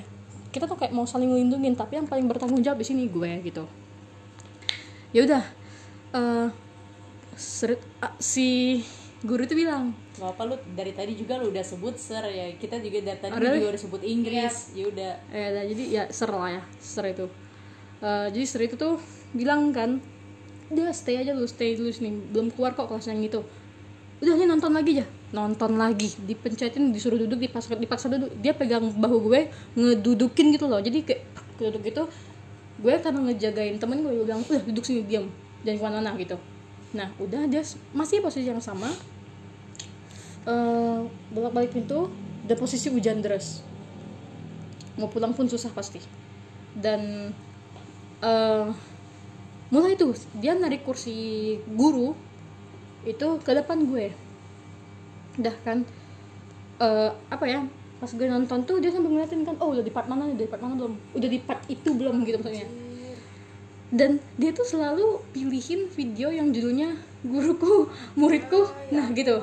[0.53, 3.65] Kita tuh kayak mau saling ngelindungin tapi yang paling bertanggung jawab di sini gue gitu.
[5.15, 5.43] Ya udah
[6.15, 6.49] eh,
[7.35, 8.81] seret- ah, si
[9.25, 12.47] guru itu bilang Gak apa lu dari tadi juga lu udah sebut ser ya.
[12.55, 13.71] Kita juga dari tadi Ada juga nih?
[13.73, 14.55] udah sebut Inggris.
[14.77, 15.13] Ya udah.
[15.33, 17.27] Eh nah, jadi ya ser lah ya ser itu
[18.03, 18.99] Eh, jadi ser itu tuh
[19.35, 20.03] bilang kan
[20.73, 22.11] udah stay aja lu stay dulu sini.
[22.33, 23.45] Belum keluar kok kelas yang itu.
[24.23, 25.07] Udah nih nonton lagi aja.
[25.35, 26.09] Nonton lagi?
[26.25, 28.31] Dipencetin disuruh duduk dipaksa dipaksa duduk.
[28.41, 29.41] Dia pegang bahu gue
[29.79, 30.81] ngedudukin gitu loh.
[30.81, 31.23] Jadi kayak
[31.61, 32.03] duduk gitu.
[32.81, 35.31] Gue karena ngejagain temen gue bilang udah duduk sini diam
[35.63, 36.37] jangan ke mana-mana gitu.
[36.95, 37.63] Nah udah dia
[37.97, 38.91] masih posisi yang sama.
[40.45, 40.99] Eh
[41.33, 42.11] bolak balik pintu
[42.45, 43.65] dan posisi hujan deras.
[44.95, 45.99] Mau pulang pun susah pasti.
[46.75, 47.31] Dan
[48.25, 48.67] eh
[49.69, 52.17] mulai tuh dia narik kursi guru
[53.05, 54.17] itu ke depan gue.
[55.37, 55.85] Udah kan.
[56.81, 57.61] Eh apa ya
[58.01, 60.45] pas gue nonton tuh dia sambil ngeliatin kan oh udah di part mana nih?
[60.45, 60.95] Di part mana belum?
[61.13, 62.25] Udah di part itu belum?
[62.25, 62.69] Gitu maksudnya.
[63.95, 68.67] Dan dia tuh selalu pilihin video yang judulnya guruku muridku.
[68.91, 69.39] Nah gitu.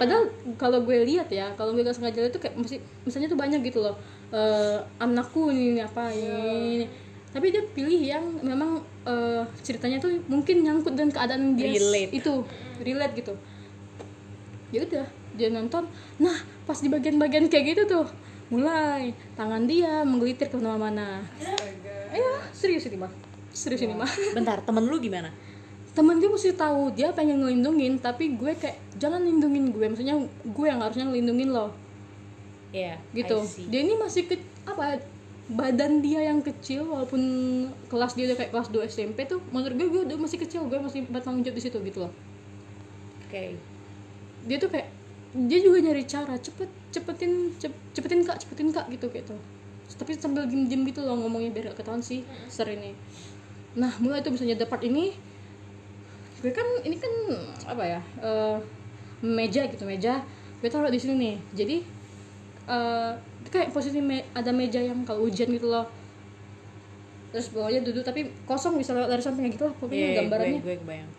[0.00, 3.36] padahal kalau gue lihat ya kalau gue gak sengaja lihat tuh kayak masih misalnya tuh
[3.36, 4.00] banyak gitu loh.
[4.32, 6.86] Eh, anakku ini, ini apa ini, ini.
[7.30, 12.10] Tapi dia pilih yang memang eh, ceritanya tuh mungkin nyangkut dengan keadaan dia Relate.
[12.10, 12.42] itu
[12.82, 13.34] relate gitu.
[14.74, 15.06] Ya udah
[15.38, 15.86] dia nonton.
[16.18, 18.06] Nah pas di bagian-bagian kayak gitu tuh
[18.50, 21.22] mulai tangan dia menggelitir ke mana-mana.
[22.10, 23.12] Ayo serius ini mah
[23.54, 25.30] serius ini mah bentar temen lu gimana?
[25.94, 29.86] Temen gue mesti tahu dia pengen ngelindungin tapi gue kayak jangan lindungin gue.
[29.86, 31.70] Maksudnya gue yang harusnya ngelindungin lo.
[32.74, 33.38] Iya gitu.
[33.38, 33.66] I see.
[33.70, 34.34] dia ini masih ke
[34.66, 34.98] apa
[35.50, 37.22] badan dia yang kecil walaupun
[37.90, 40.78] kelas dia udah kayak kelas 2 SMP tuh menurut gue gue udah masih kecil gue
[40.78, 42.12] masih bertanggung jawab di situ gitu loh.
[43.26, 43.58] Oke.
[44.46, 44.88] Dia tuh kayak
[45.30, 49.34] dia juga nyari cara cepet cepetin cep- cepetin kak cepetin kak gitu gitu.
[49.98, 52.94] Tapi sambil diem diem gitu loh ngomongnya biar gak ketahuan sih ser ini.
[53.74, 55.14] Nah mulai tuh misalnya dapat ini
[56.40, 57.12] gue kan ini kan
[57.68, 58.56] apa ya eh,
[59.26, 60.22] meja gitu meja.
[60.62, 61.36] Gue taruh di sini nih.
[61.58, 61.76] Jadi
[63.40, 65.86] eh, kayak posisi me- ada meja yang kalau hujan gitu loh.
[67.30, 70.58] Terus bawahnya duduk tapi kosong bisa lewat dari sampingnya gitu lah pokoknya Iya, gambarannya.
[70.58, 71.10] gue, gue kebayang.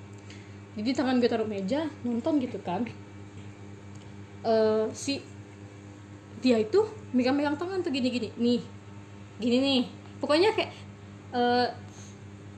[0.72, 2.84] Jadi tangan gue taruh meja nonton gitu kan.
[4.42, 5.22] Eh si
[6.42, 6.80] dia itu
[7.12, 8.34] megang-megang tangan tuh gini-gini.
[8.36, 8.60] Nih
[9.38, 9.82] gini nih.
[10.18, 10.72] Pokoknya kayak
[11.32, 11.68] eh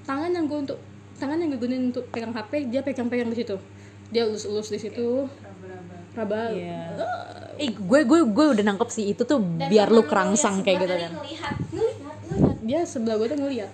[0.04, 0.80] tangan yang gue untuk
[1.14, 3.56] tangan yang gue gunain untuk pegang HP dia pegang-pegang di situ.
[4.10, 5.28] Dia elus-elus di situ.
[6.14, 6.50] Raba.
[6.50, 6.94] Iya.
[7.62, 11.12] Eh, gue gue gue udah nangkep sih itu tuh biar lu kerangsang kayak gitu kan.
[11.22, 11.56] ngelihat
[12.26, 13.72] ngeliat dia sebelah gue tuh ngeliat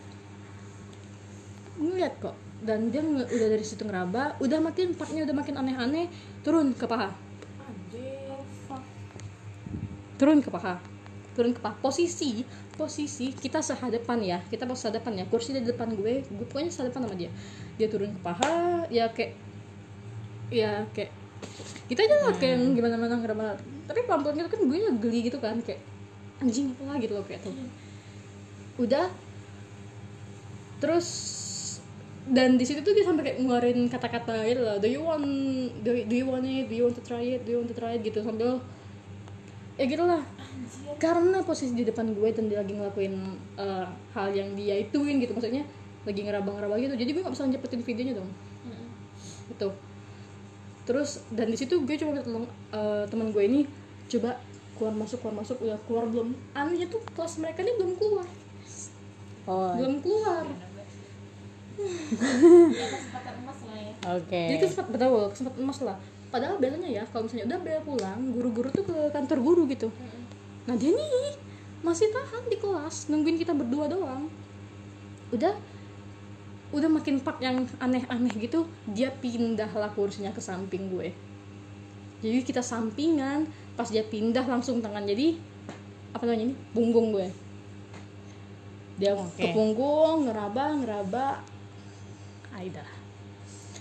[1.80, 2.36] ngeliat kok.
[2.59, 6.05] Dan dia nge- udah dari situ ngeraba udah makin partnya udah makin aneh-aneh
[6.43, 7.09] turun ke paha.
[10.19, 10.75] Turun ke paha.
[11.36, 11.75] Turun ke paha.
[11.80, 12.43] Posisi
[12.75, 14.38] posisi kita sehadapan ya.
[14.51, 15.25] Kita pas sehadapan ya.
[15.32, 17.32] Kursi di depan gue gue pokoknya sehadapan sama dia.
[17.80, 19.32] Dia turun ke paha ya kayak
[20.49, 21.11] ya kayak
[21.90, 23.58] kita aja lah kayak gimana mana ngeraba
[23.90, 25.82] tapi pelan pelan gitu kan gue ya geli gitu kan kayak
[26.40, 27.54] anjing apa gitu loh kayak tuh.
[28.80, 29.12] Udah.
[30.80, 31.08] Terus
[32.30, 35.26] dan di situ tuh dia sampai kayak ngeluarin kata-kata gitu loh do you want
[35.82, 36.70] do, do you want it?
[36.70, 37.42] Do you want to try it?
[37.44, 38.06] Do you want to try it?
[38.06, 38.62] Gitu sambil
[39.76, 40.22] ya gitu lah.
[41.02, 43.14] Karena posisi di depan gue dan dia lagi ngelakuin
[43.58, 45.66] eh, hal yang dia ituin gitu maksudnya
[46.06, 48.30] lagi ngeraba-ngeraba gitu jadi gue gak bisa nyepetin videonya dong.
[49.50, 49.68] Itu
[50.90, 53.70] terus dan di situ gue coba minta tolong eh, teman gue ini
[54.10, 54.42] coba
[54.74, 55.62] keluar masuk keluar masuk.
[55.62, 56.34] Udah keluar belum?
[56.58, 58.26] Anehnya tuh kelas mereka ini belum keluar.
[59.46, 60.50] Oh, belum keluar.
[61.80, 64.42] Kesempatan emas lah ya oke.
[64.52, 65.98] jadi kesempatan betul kesempatan emas lah.
[66.30, 69.88] Padahal biasanya ya kalau misalnya udah bel pulang guru-guru tuh ke kantor guru gitu.
[70.66, 71.38] Nah dia nih
[71.80, 74.28] masih tahan di kelas nungguin kita berdua doang.
[75.32, 75.54] Udah
[76.70, 81.09] udah makin part yang aneh-aneh gitu dia pindah lah kursinya ke samping gue.
[82.20, 85.07] Jadi kita sampingan pas dia pindah langsung tangan.
[85.07, 85.39] Jadi
[86.13, 86.55] apa namanya ini?
[86.76, 87.28] Punggung gue.
[88.99, 89.39] Dia Oke.
[89.39, 91.28] ke punggung ngeraba ngeraba.
[92.53, 92.84] Aida.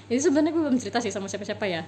[0.08, 1.82] Ini sebenarnya gue belum cerita sih sama siapa-siapa ya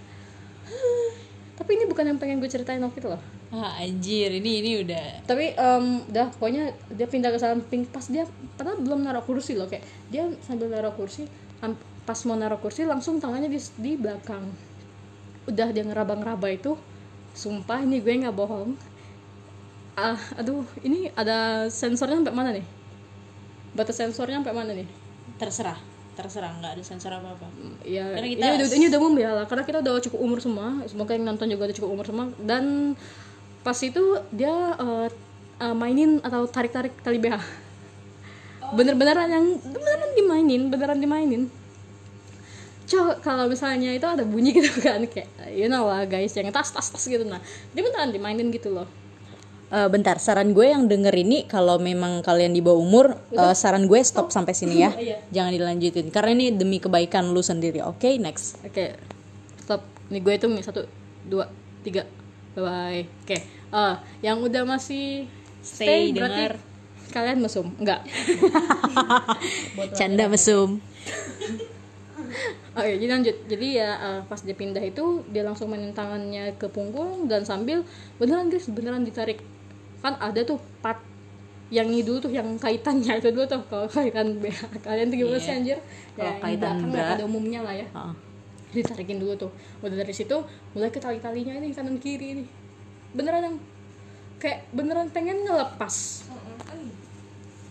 [1.61, 3.21] tapi ini bukan yang pengen gue ceritain waktu itu loh.
[3.53, 5.29] Ah, anjir, ini ini udah.
[5.29, 7.85] Tapi em, udah pokoknya dia pindah ke samping.
[7.85, 8.25] Pas dia
[8.57, 11.29] padahal belum naruh kursi loh kayak dia sambil naruh kursi
[12.11, 14.49] pas mau naruh kursi langsung tangannya di, di belakang.
[15.45, 16.75] Udah dia ngeraba-ngeraba itu
[17.37, 18.75] sumpah ini gue nggak bohong.
[20.01, 22.67] Ah aduh ini ada sensornya sampai mana nih?
[23.77, 24.89] Batas sensornya sampai mana nih?
[25.37, 25.79] Terserah,
[26.15, 27.47] terserah nggak ada sensor apa apa.
[27.87, 29.45] ya Karena ini kita- udah ini udah umum ya lah.
[29.47, 30.69] Karena kita udah cukup umur semua.
[30.85, 32.27] Semoga yang nonton juga udah cukup umur semua.
[32.37, 32.95] Dan
[33.61, 35.09] pas itu dia eh,
[35.61, 37.39] eh, mainin atau tarik tarik tali BH
[38.71, 41.43] bener-beneran yang beneran dimainin beneran dimainin.
[42.87, 46.71] Cok, kalau misalnya itu ada bunyi gitu kan kayak you know lah guys yang tas
[46.71, 47.23] tas tas gitu.
[47.27, 47.39] Nah
[47.75, 48.87] dia beneran dimainin gitu loh
[49.71, 53.87] Eh, bentar, saran gue yang denger ini kalau memang kalian di bawah umur, eh, saran
[53.87, 54.91] gue stop sampai sini ya.
[54.99, 55.17] Iya.
[55.31, 57.79] Jangan dilanjutin karena ini demi kebaikan lu sendiri.
[57.87, 58.59] Oke, next.
[58.67, 58.99] Oke,
[59.63, 59.87] stop.
[60.11, 60.83] Ini gue nih satu,
[61.23, 61.47] dua,
[61.87, 62.03] tiga,
[62.59, 63.03] bye bye.
[63.23, 63.39] Oke,
[63.71, 63.95] Eh,
[64.27, 65.31] yang udah masih
[65.63, 66.55] Stay, stay, berarti dengar.
[67.15, 68.03] kalian mesum, enggak?
[69.99, 70.83] Canda mesum.
[72.75, 73.37] Oke, jadi lanjut.
[73.47, 77.87] Jadi ya eh, pas dia pindah itu dia langsung mainin tangannya ke punggung dan sambil
[78.19, 79.39] beneran guys, beneran ditarik.
[80.01, 80.99] Kan ada tuh part
[81.71, 83.63] yang ini dulu tuh yang kaitannya itu dulu tuh.
[83.67, 85.45] Kalau kaitan BH kalian tuh gimana Iya.
[85.45, 85.79] sih anjir?
[86.13, 86.99] Kalau yang kaitan belakang bra.
[86.99, 87.87] lah, pada umumnya lah ya.
[87.87, 88.15] Heeh.
[88.71, 89.51] ditarikin dulu tuh.
[89.83, 90.37] Udah dari situ
[90.73, 92.45] mulai ke tali talinya ini kanan kiri ini.
[93.11, 93.57] Beneran yang
[94.39, 96.23] kayak beneran pengen ngelepas.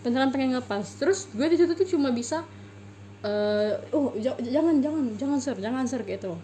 [0.00, 0.84] Beneran pengen ngelepas.
[0.96, 2.44] Terus gue di situ tuh cuma bisa
[3.20, 6.36] eh oh jangan jangan jangan ser jangan ser gitu.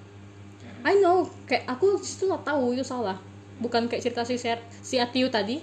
[0.85, 1.25] I know.
[1.45, 3.17] Kayak aku di situ lah tahu itu salah.
[3.57, 5.61] Bukan kayak cerita si Ser- si Atiu tadi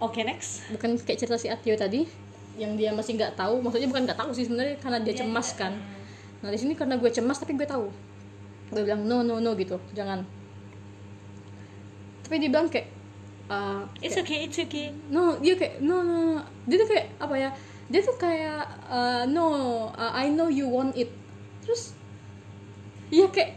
[0.00, 0.66] oke next.
[0.72, 2.04] Bukan kayak cerita si Atiu tadi
[2.56, 3.60] yang dia masih nggak tahu.
[3.60, 5.76] Maksudnya bukan nggak tahu sih sebenarnya karena dia cemas kan.
[6.40, 7.88] Nah di sini karena gue cemas tapi gue tahu.
[8.72, 9.80] Gue bilang no no no gitu.
[9.92, 10.24] Jangan.
[12.26, 12.88] Tapi dia bilang kayak
[13.52, 14.92] uh, it's okay it's okay.
[15.12, 16.42] No dia kayak no no, no.
[16.66, 17.50] dia tuh kayak apa ya
[17.86, 19.46] dia tuh kayak uh, no
[19.94, 21.12] uh, I know you want it.
[21.64, 21.96] Terus
[23.12, 23.54] ya kayak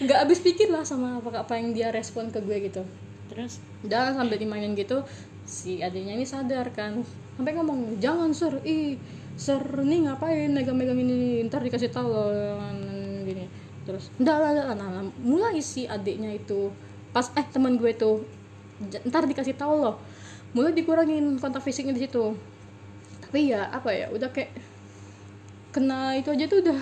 [0.00, 2.82] nggak habis pikir lah sama apa apa yang dia respon ke gue gitu.
[3.30, 3.62] Terus?
[3.86, 5.06] Dan sambil dimainin gitu
[5.50, 7.02] si adiknya ini sadar kan.
[7.34, 8.62] Sampai ngomong jangan sur.
[8.62, 8.94] Ih
[9.34, 11.42] sur nih ngapain megang-megang ini?
[11.50, 12.30] Ntar dikasih tahu loh.
[13.26, 13.50] Gini.
[13.82, 16.70] Terus enggak lah enggak lah." nah, nah, mulai si adiknya itu
[17.10, 18.22] pas eh teman gue tuh
[18.86, 19.98] "J- ntar dikasih tahu loh.
[20.54, 22.30] Mulai dikurangin kontak fisiknya di situ.
[23.26, 24.54] Tapi ya apa ya udah kayak
[25.74, 26.80] kena itu aja tuh udah.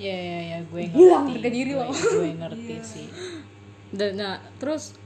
[0.00, 3.08] Ya ya ya gue ngerti Hilang harga diri gue, ngerti sih.
[3.92, 4.96] Dan nah terus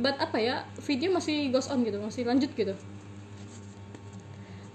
[0.00, 2.76] but apa ya video masih goes on gitu masih lanjut gitu.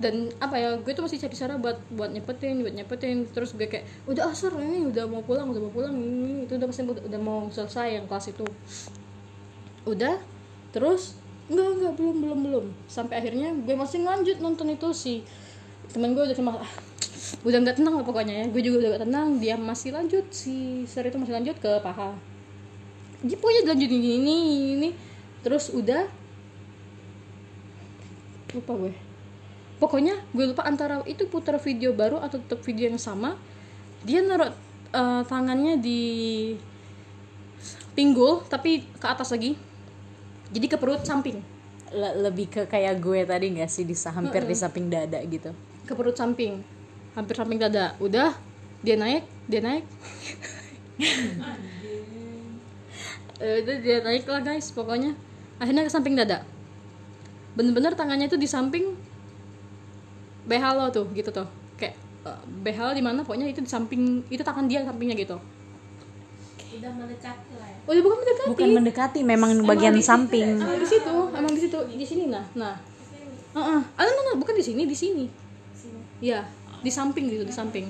[0.01, 3.29] Dan apa ya gue tuh masih cari cara buat buat nyepetin buat nyepetin.
[3.29, 6.65] Terus gue kayak udah asar ini udah mau pulang udah mau pulang ini itu udah
[6.65, 8.45] pasti udah, udah mau selesai yang kelas itu.
[9.85, 10.17] Udah
[10.73, 11.21] terus
[11.53, 12.65] enggak enggak belum belum belum.
[12.89, 15.13] Sampai akhirnya gue masih lanjut nonton itu si
[15.93, 16.73] temen gue udah cuma ah,
[17.45, 18.45] udah nggak tenang lah pokoknya ya.
[18.49, 22.17] Gue juga udah gak tenang dia masih lanjut si ser itu masih lanjut ke paha.
[23.21, 24.37] Dia pokoknya dilanjutin gini ini,
[24.81, 24.89] ini
[25.41, 26.05] terus udah
[28.53, 28.93] lupa gue.
[29.81, 33.33] Pokoknya gue lupa antara itu putar video baru atau tetap video yang sama.
[34.05, 34.53] Dia naruh
[34.93, 36.01] eh, tangannya di
[37.97, 39.57] pinggul tapi ke atas lagi.
[40.51, 41.41] Jadi ke perut samping.
[41.91, 45.51] Le- lebih ke kayak gue tadi nggak sih di hampir di samping dada gitu?
[45.87, 46.61] Ke perut samping.
[47.17, 47.97] Hampir samping dada.
[47.97, 48.37] Udah
[48.85, 49.85] dia naik dia naik.
[53.41, 55.17] Eh, udah dia naik lah guys pokoknya
[55.61, 56.41] akhirnya ke samping dada.
[57.53, 58.97] Bener-bener tangannya itu di samping
[60.49, 61.45] BH lo tuh gitu tuh
[61.77, 61.93] kayak
[62.25, 65.37] eh, BH lo di mana pokoknya itu di samping itu tangan dia sampingnya gitu.
[66.81, 67.77] Udah mendekati lah ya.
[67.85, 68.49] Oh ya bukan mendekati.
[68.49, 70.57] Bukan mendekati memang bagian samping.
[70.57, 71.77] Emang di situ emang di situ.
[71.93, 72.75] Di sini nah nah.
[73.51, 73.81] Heeh.
[73.83, 75.29] ah no, no, no, bukan di sini di sini.
[76.17, 76.49] Ya
[76.81, 77.85] di samping gitu di samping.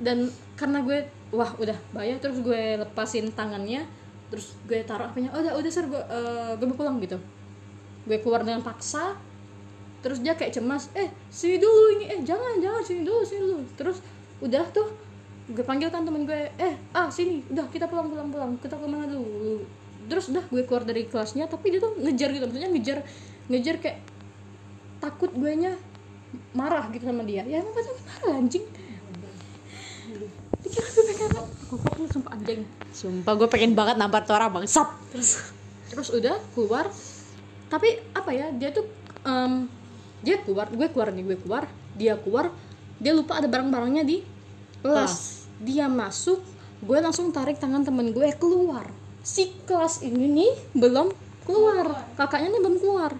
[0.00, 3.86] Dan karena gue wah udah bahaya terus gue lepasin tangannya
[4.30, 7.18] terus gue taruh apanya oh, udah udah sir gue eh, gue mau pulang gitu.
[8.06, 9.18] Gue keluar dengan paksa
[10.00, 13.62] terus dia kayak cemas eh sini dulu ini eh jangan jangan sini dulu sini dulu.
[13.74, 13.98] Terus
[14.40, 14.88] udah tuh
[15.50, 18.86] gue panggil kan temen gue eh ah sini udah kita pulang pulang pulang kita ke
[18.86, 19.66] mana dulu?
[20.06, 22.98] Terus udah gue keluar dari kelasnya tapi dia tuh ngejar gitu maksudnya ngejar
[23.50, 23.98] ngejar kayak
[25.02, 25.74] takut gue nya
[26.54, 27.42] marah gitu sama dia.
[27.44, 28.64] Ya emang pasti marah anjing.
[30.62, 32.66] Dikira gue pengen goblok lu sumpah anjing.
[32.90, 34.90] Sumpah gue pengen banget nampar tuh orang bangsat.
[35.14, 35.54] Terus
[35.86, 36.90] terus udah keluar.
[37.70, 38.82] Tapi apa ya dia tuh
[39.22, 39.70] em,
[40.20, 41.64] dia keluar gue keluar nih gue keluar
[41.94, 42.50] dia keluar
[43.00, 44.26] dia lupa ada barang-barangnya di
[44.82, 45.46] kelas.
[45.62, 46.42] Dia masuk
[46.82, 48.90] gue langsung tarik tangan temen gue keluar.
[49.22, 51.14] Si kelas ini nih belum
[51.46, 52.10] keluar.
[52.18, 53.12] Kakaknya nih belum keluar.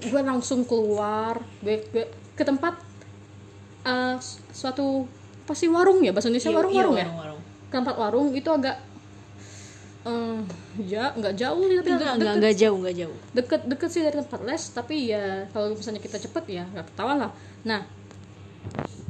[0.00, 2.80] Gue langsung keluar gue, gue ke tempat
[3.84, 4.16] eh,
[4.50, 5.04] suatu
[5.44, 6.10] pasti warung ya?
[6.10, 7.04] Bahasa Indonesia Iya, warung iya, warung ya?
[7.06, 7.33] warung-warung.
[7.33, 7.33] ke
[7.74, 8.78] tempat warung itu agak
[10.04, 10.38] eh
[10.84, 13.16] ya nggak jauh sih tapi enggak deket, enggak enggak jauh enggak jauh.
[13.32, 17.18] Deket deket sih dari tempat les tapi ya kalau misalnya kita cepet ya nggak ketahuan
[17.24, 17.32] lah.
[17.64, 17.82] Nah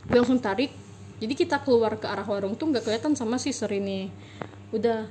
[0.07, 0.71] gue langsung tarik.
[1.19, 4.11] Jadi kita keluar ke arah warung tuh nggak kelihatan sama si Ser ini
[4.75, 5.07] udah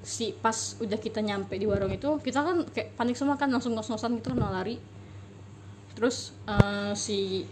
[0.00, 3.74] si pas udah kita nyampe di warung itu kita kan kayak panik semua kan langsung
[3.74, 4.78] ngos-ngosan gitu kan lari.
[5.98, 7.42] Terus eh, si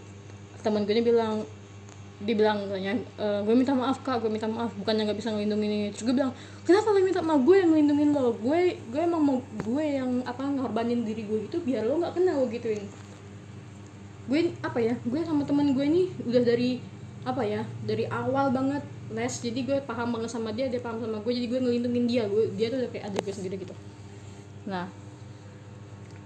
[0.62, 1.42] teman gue ini bilang
[2.18, 5.88] dibilang katanya "E, gue minta maaf kak gue minta maaf bukannya nggak bisa ngelindungin ini.
[5.94, 6.34] Terus gue bilang
[6.66, 7.40] kenapa lo minta maaf?
[7.46, 8.34] Gue yang ngelindungin lo.
[8.42, 12.34] Gue gue emang mau gue yang apa ngorbanin diri gue gitu biar lo nggak kena
[12.34, 12.82] lo gituin.
[14.26, 16.82] Gue apa ya gue sama teman gue ini udah dari
[17.22, 18.82] apa ya dari awal banget
[19.14, 22.22] les jadi gue paham banget sama dia dia paham sama gue jadi gue ngelindungin dia.
[22.26, 23.74] Gue dia tuh udah kayak adik gue sendiri gitu.
[24.66, 24.90] Nah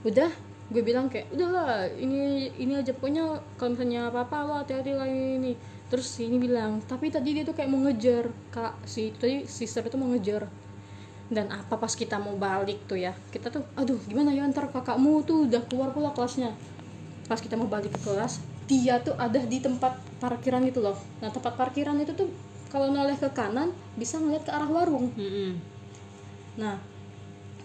[0.09, 0.33] udah
[0.73, 2.97] gue bilang kayak udahlah ini ini aja.
[2.97, 5.53] Pokoknya kalau misalnya apa apa lo hati-hati lah ini
[5.93, 9.85] terus si ini bilang tapi tadi dia tuh kayak mau ngejar kak si tadi sister
[9.85, 10.49] itu mau ngejar
[11.29, 15.21] dan apa pas kita mau balik tuh ya kita tuh aduh gimana ya ntar kakakmu
[15.29, 16.57] tuh udah keluar pula kelasnya
[17.29, 21.29] pas kita mau balik ke kelas dia tuh ada di tempat parkiran itu loh nah
[21.29, 22.33] tempat parkiran itu tuh
[22.73, 23.69] kalau noleh ke kanan
[24.01, 25.73] bisa ngeliat ke arah warung Mm-mm.
[26.53, 26.77] Nah,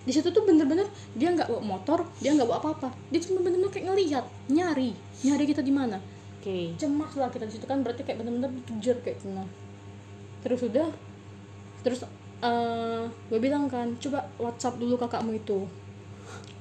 [0.08, 2.90] di situ tuh bener-bener dia nggak bawa motor, dia nggak bawa apa-apa.
[3.12, 4.96] Dia cuma bener-bener kayak ngelihat, nyari,
[5.28, 6.00] nyari kita di mana.
[6.38, 6.78] Oke.
[6.78, 9.34] Cemas lah kita di situ kan berarti kayak bener-bener dikejar kayak gitu.
[9.34, 9.50] Nah,
[10.46, 10.88] terus udah
[11.82, 12.06] terus
[12.38, 15.66] eh gue bilang kan coba WhatsApp dulu kakakmu itu.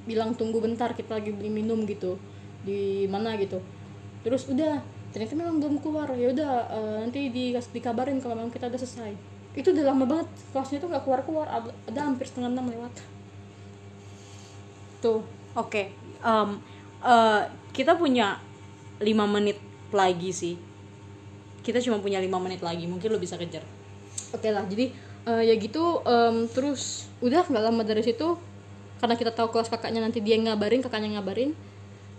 [0.08, 2.16] Bilang tunggu bentar kita lagi beli minum gitu.
[2.64, 3.60] Di mana gitu.
[4.24, 4.80] Terus udah
[5.14, 6.08] ternyata memang belum keluar.
[6.16, 9.12] Ya udah eh, nanti di dikabarin kalau memang kita udah selesai.
[9.56, 12.92] Itu udah lama banget kelasnya tuh nggak keluar keluar ada hampir setengah enam lewat.
[15.00, 15.20] Tuh.
[15.56, 15.88] Oke,
[16.20, 16.50] em,
[17.00, 18.36] eh, kita punya
[19.00, 19.56] lima menit
[19.96, 20.54] lagi sih.
[21.64, 23.64] Kita cuma punya lima menit lagi, mungkin lo bisa kejar.
[24.34, 24.90] oke lah jadi
[25.26, 28.38] eh, ya gitu em, terus udah nggak lama dari situ
[29.02, 31.52] karena kita tahu kelas kakaknya nanti dia ngabarin kakaknya ngabarin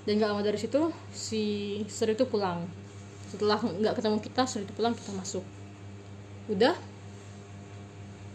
[0.06, 1.44] dan nggak lama dari situ si
[1.92, 2.64] Sri itu pulang
[3.28, 5.44] setelah nggak ketemu kita Sri itu pulang kita masuk
[6.48, 6.76] udah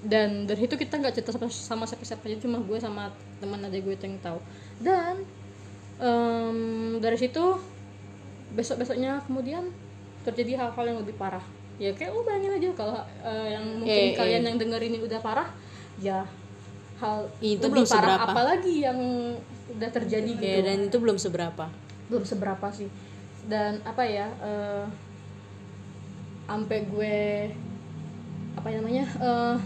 [0.02, 3.94] dan dari itu kita nggak cerita sama, siapa-siapa jadi cuma gue sama teman aja gue
[3.94, 4.38] yang tahu
[4.82, 5.22] dan
[6.02, 7.56] em, dari situ
[8.52, 9.64] besok besoknya kemudian
[10.22, 11.42] terjadi hal-hal yang lebih parah
[11.76, 14.46] ya kayak lu bayangin aja kalau eh, yang mungkin Eh, kalian eh.
[14.46, 15.48] yang denger ini udah parah
[15.98, 16.20] ya
[16.96, 18.30] hal Itu lebih belum parah seberapa.
[18.30, 18.98] apalagi yang
[19.68, 21.64] udah terjadi gitu Ya, dan itu belum seberapa.
[22.06, 22.92] belum seberapa sih
[23.44, 24.84] dan apa ya eh
[26.44, 27.16] sampai gue
[28.52, 29.56] apa namanya eh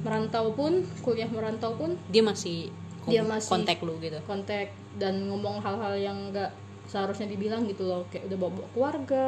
[0.00, 2.70] merantau pun kuliah merantau pun Dia masih,
[3.04, 4.20] Dia masih- kontak lu gitu.
[4.22, 6.52] kontak dan ngomong hal-hal yang nggak
[6.88, 9.26] seharusnya dibilang gitu loh kayak udah bawa, -bawa keluarga.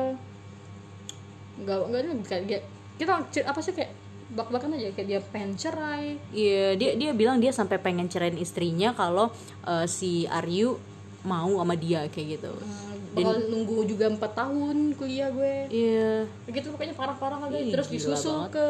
[1.61, 2.65] Nggak nggak kayak
[2.97, 3.13] kita
[3.49, 3.93] apa sih kayak
[4.33, 6.19] bak-bakan aja kayak dia pengen cerai.
[6.35, 9.31] Iya, dia dia bilang dia sampai pengen ceraiin istrinya kalau
[9.63, 10.75] eh, si Aryu
[11.23, 12.53] mau sama dia kayak gitu.
[12.55, 15.57] Eh, bakal nunggu juga empat tahun kuliah gue.
[15.71, 18.55] Iya, begitu pokoknya parah-parah Ih, terus disusul banget.
[18.55, 18.67] ke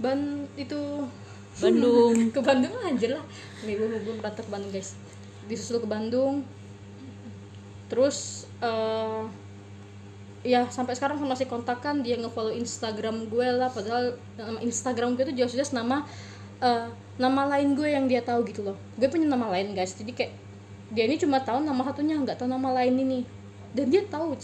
[0.00, 0.20] ban
[0.56, 0.82] itu.
[1.56, 2.14] Bandung.
[2.36, 3.24] ke Bandung aja lah.
[3.64, 4.96] Nih gue belum berangkat ke Bandung guys.
[5.48, 6.44] Disusul ke Bandung
[7.86, 9.22] terus eh
[10.46, 15.42] ya sampai sekarang masih kontakan dia ngefollow Instagram gue lah padahal nama Instagram gue itu
[15.42, 16.06] jelas-jelas nama
[16.62, 16.86] eh,
[17.18, 18.76] nama lain gue yang dia tahu gitu loh.
[18.94, 19.96] Gue punya nama lain guys.
[19.96, 20.32] Jadi kayak
[20.94, 23.20] dia ini cuma tahu nama satunya nggak tahu nama lain ini.
[23.74, 24.36] Dan dia tahu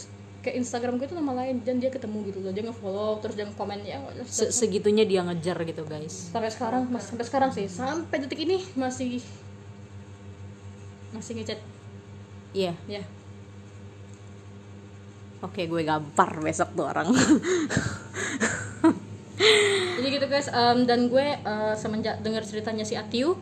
[0.43, 2.51] kayak Instagram gue itu nama lain dan dia ketemu gitu loh.
[2.51, 6.33] Dia ngefollow terus dia komen ya Se- segitunya dia ngejar gitu, guys.
[6.35, 7.69] sampai sekarang mas sampai sekarang sih.
[7.71, 9.23] Sampai detik ini masih
[11.13, 11.59] masih ngechat.
[12.53, 12.73] Iya.
[12.85, 13.01] ya
[15.43, 17.11] Oke, gue gampar besok tuh orang.
[19.99, 20.47] jadi gitu guys.
[20.47, 23.35] Em, dan gue eh, semenjak dengar ceritanya si Atiu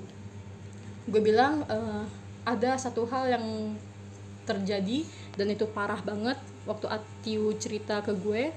[1.05, 2.03] gue bilang eh,
[2.41, 3.45] ada satu hal yang
[4.49, 5.05] terjadi
[5.37, 6.41] dan itu parah banget.
[6.65, 8.49] Waktu Atiu cerita ke gue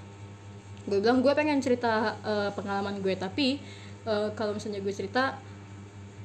[0.84, 3.12] gue bilang gue pengen cerita eh, pengalaman gue.
[3.12, 3.60] Tapi
[4.08, 5.36] eh, kalau misalnya gue cerita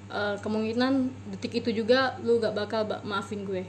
[0.08, 3.68] eh, kemungkinan detik itu juga lu gak bakal ba- maafin gue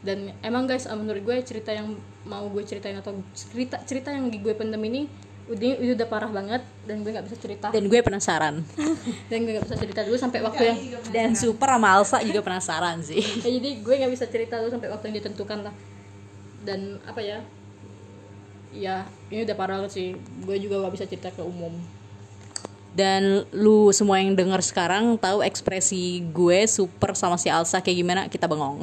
[0.00, 1.92] dan emang guys eh, menurut gue cerita yang
[2.24, 5.04] mau gue ceritain atau cerita cerita yang gue pendem ini
[5.50, 7.66] udah udah parah banget dan gue nggak bisa cerita.
[7.74, 8.62] Dan gue penasaran.
[9.30, 10.78] dan gue nggak bisa cerita dulu sampai waktu yang
[11.10, 13.18] Dan Super sama Alsa juga penasaran sih.
[13.44, 15.74] ya, jadi gue nggak bisa cerita dulu sampai waktu yang ditentukan lah.
[16.62, 17.42] Dan apa ya?
[18.70, 20.08] Ya ini udah parah banget sih.
[20.46, 21.74] Gue juga nggak bisa cerita ke umum
[22.90, 28.22] Dan lu semua yang denger sekarang tahu ekspresi gue Super sama si Alsa kayak gimana?
[28.26, 28.82] Kita bengong.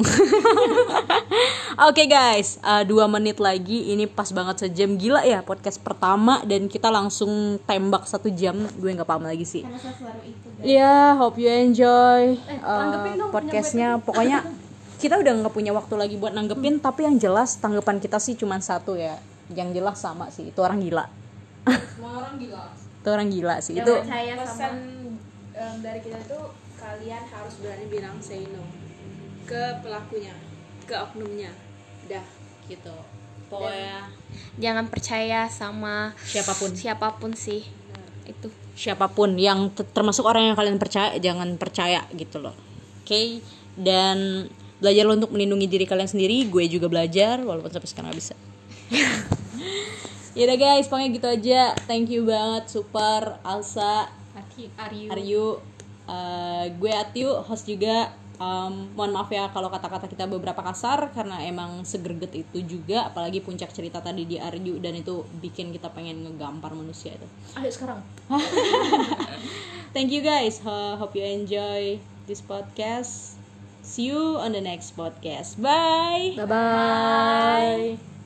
[1.91, 3.91] Oke guys, uh, dua menit lagi.
[3.91, 8.55] Ini pas banget sejam gila ya podcast pertama dan kita langsung tembak satu jam.
[8.79, 9.67] Gue nggak paham lagi sih.
[9.67, 13.99] karena sesuatu itu Ya, hope you enjoy uh, tanggepin dong, podcastnya.
[13.99, 14.47] Pokoknya
[15.03, 18.55] kita udah nggak punya waktu lagi buat nanggepin, tapi yang jelas tanggapan kita sih cuma
[18.63, 19.19] satu ya.
[19.51, 21.05] Yang jelas sama sih, itu orang gila.
[21.67, 23.79] semua orang gila Itu orang gila sih.
[23.79, 24.67] Yang Itu percaya pesan sama
[25.55, 26.39] em, dari kita itu
[26.75, 28.67] kalian harus berani bilang say no
[29.47, 30.35] ke pelakunya
[30.83, 31.55] ke oknumnya.
[32.11, 32.27] Dah
[32.67, 32.91] gitu.
[33.47, 34.11] Pokoknya
[34.59, 36.75] jangan percaya sama siapa pun.
[36.75, 37.63] siapa pun sih.
[38.27, 38.51] Itu.
[38.75, 42.51] Siapa pun yang te- termasuk orang yang kalian percaya jangan percaya gitu loh.
[43.07, 43.39] Oke?
[43.79, 44.51] Dan
[44.83, 46.43] belajar lo untuk melindungi diri kalian sendiri.
[46.51, 48.35] Gue juga belajar walaupun sampai sekarang gak bisa
[50.37, 51.61] Yaudah guys, pokoknya gitu aja.
[51.89, 54.05] Thank you banget, super Alsa,
[54.77, 55.47] Aryu Aryu,
[56.07, 58.15] Uh, gue Atiu, host juga.
[58.37, 63.41] Um, mohon maaf ya kalau kata-kata kita beberapa kasar karena emang segerget itu juga, apalagi
[63.41, 67.27] puncak cerita tadi di Aryu dan itu bikin kita pengen ngegampar manusia itu.
[67.57, 67.99] ayo sekarang
[69.97, 70.61] Thank you guys.
[70.61, 71.97] Ho- hope you enjoy
[72.29, 73.35] this podcast.
[73.81, 75.57] See you on the next podcast.
[75.57, 76.37] Bye.
[76.37, 78.16] bye bye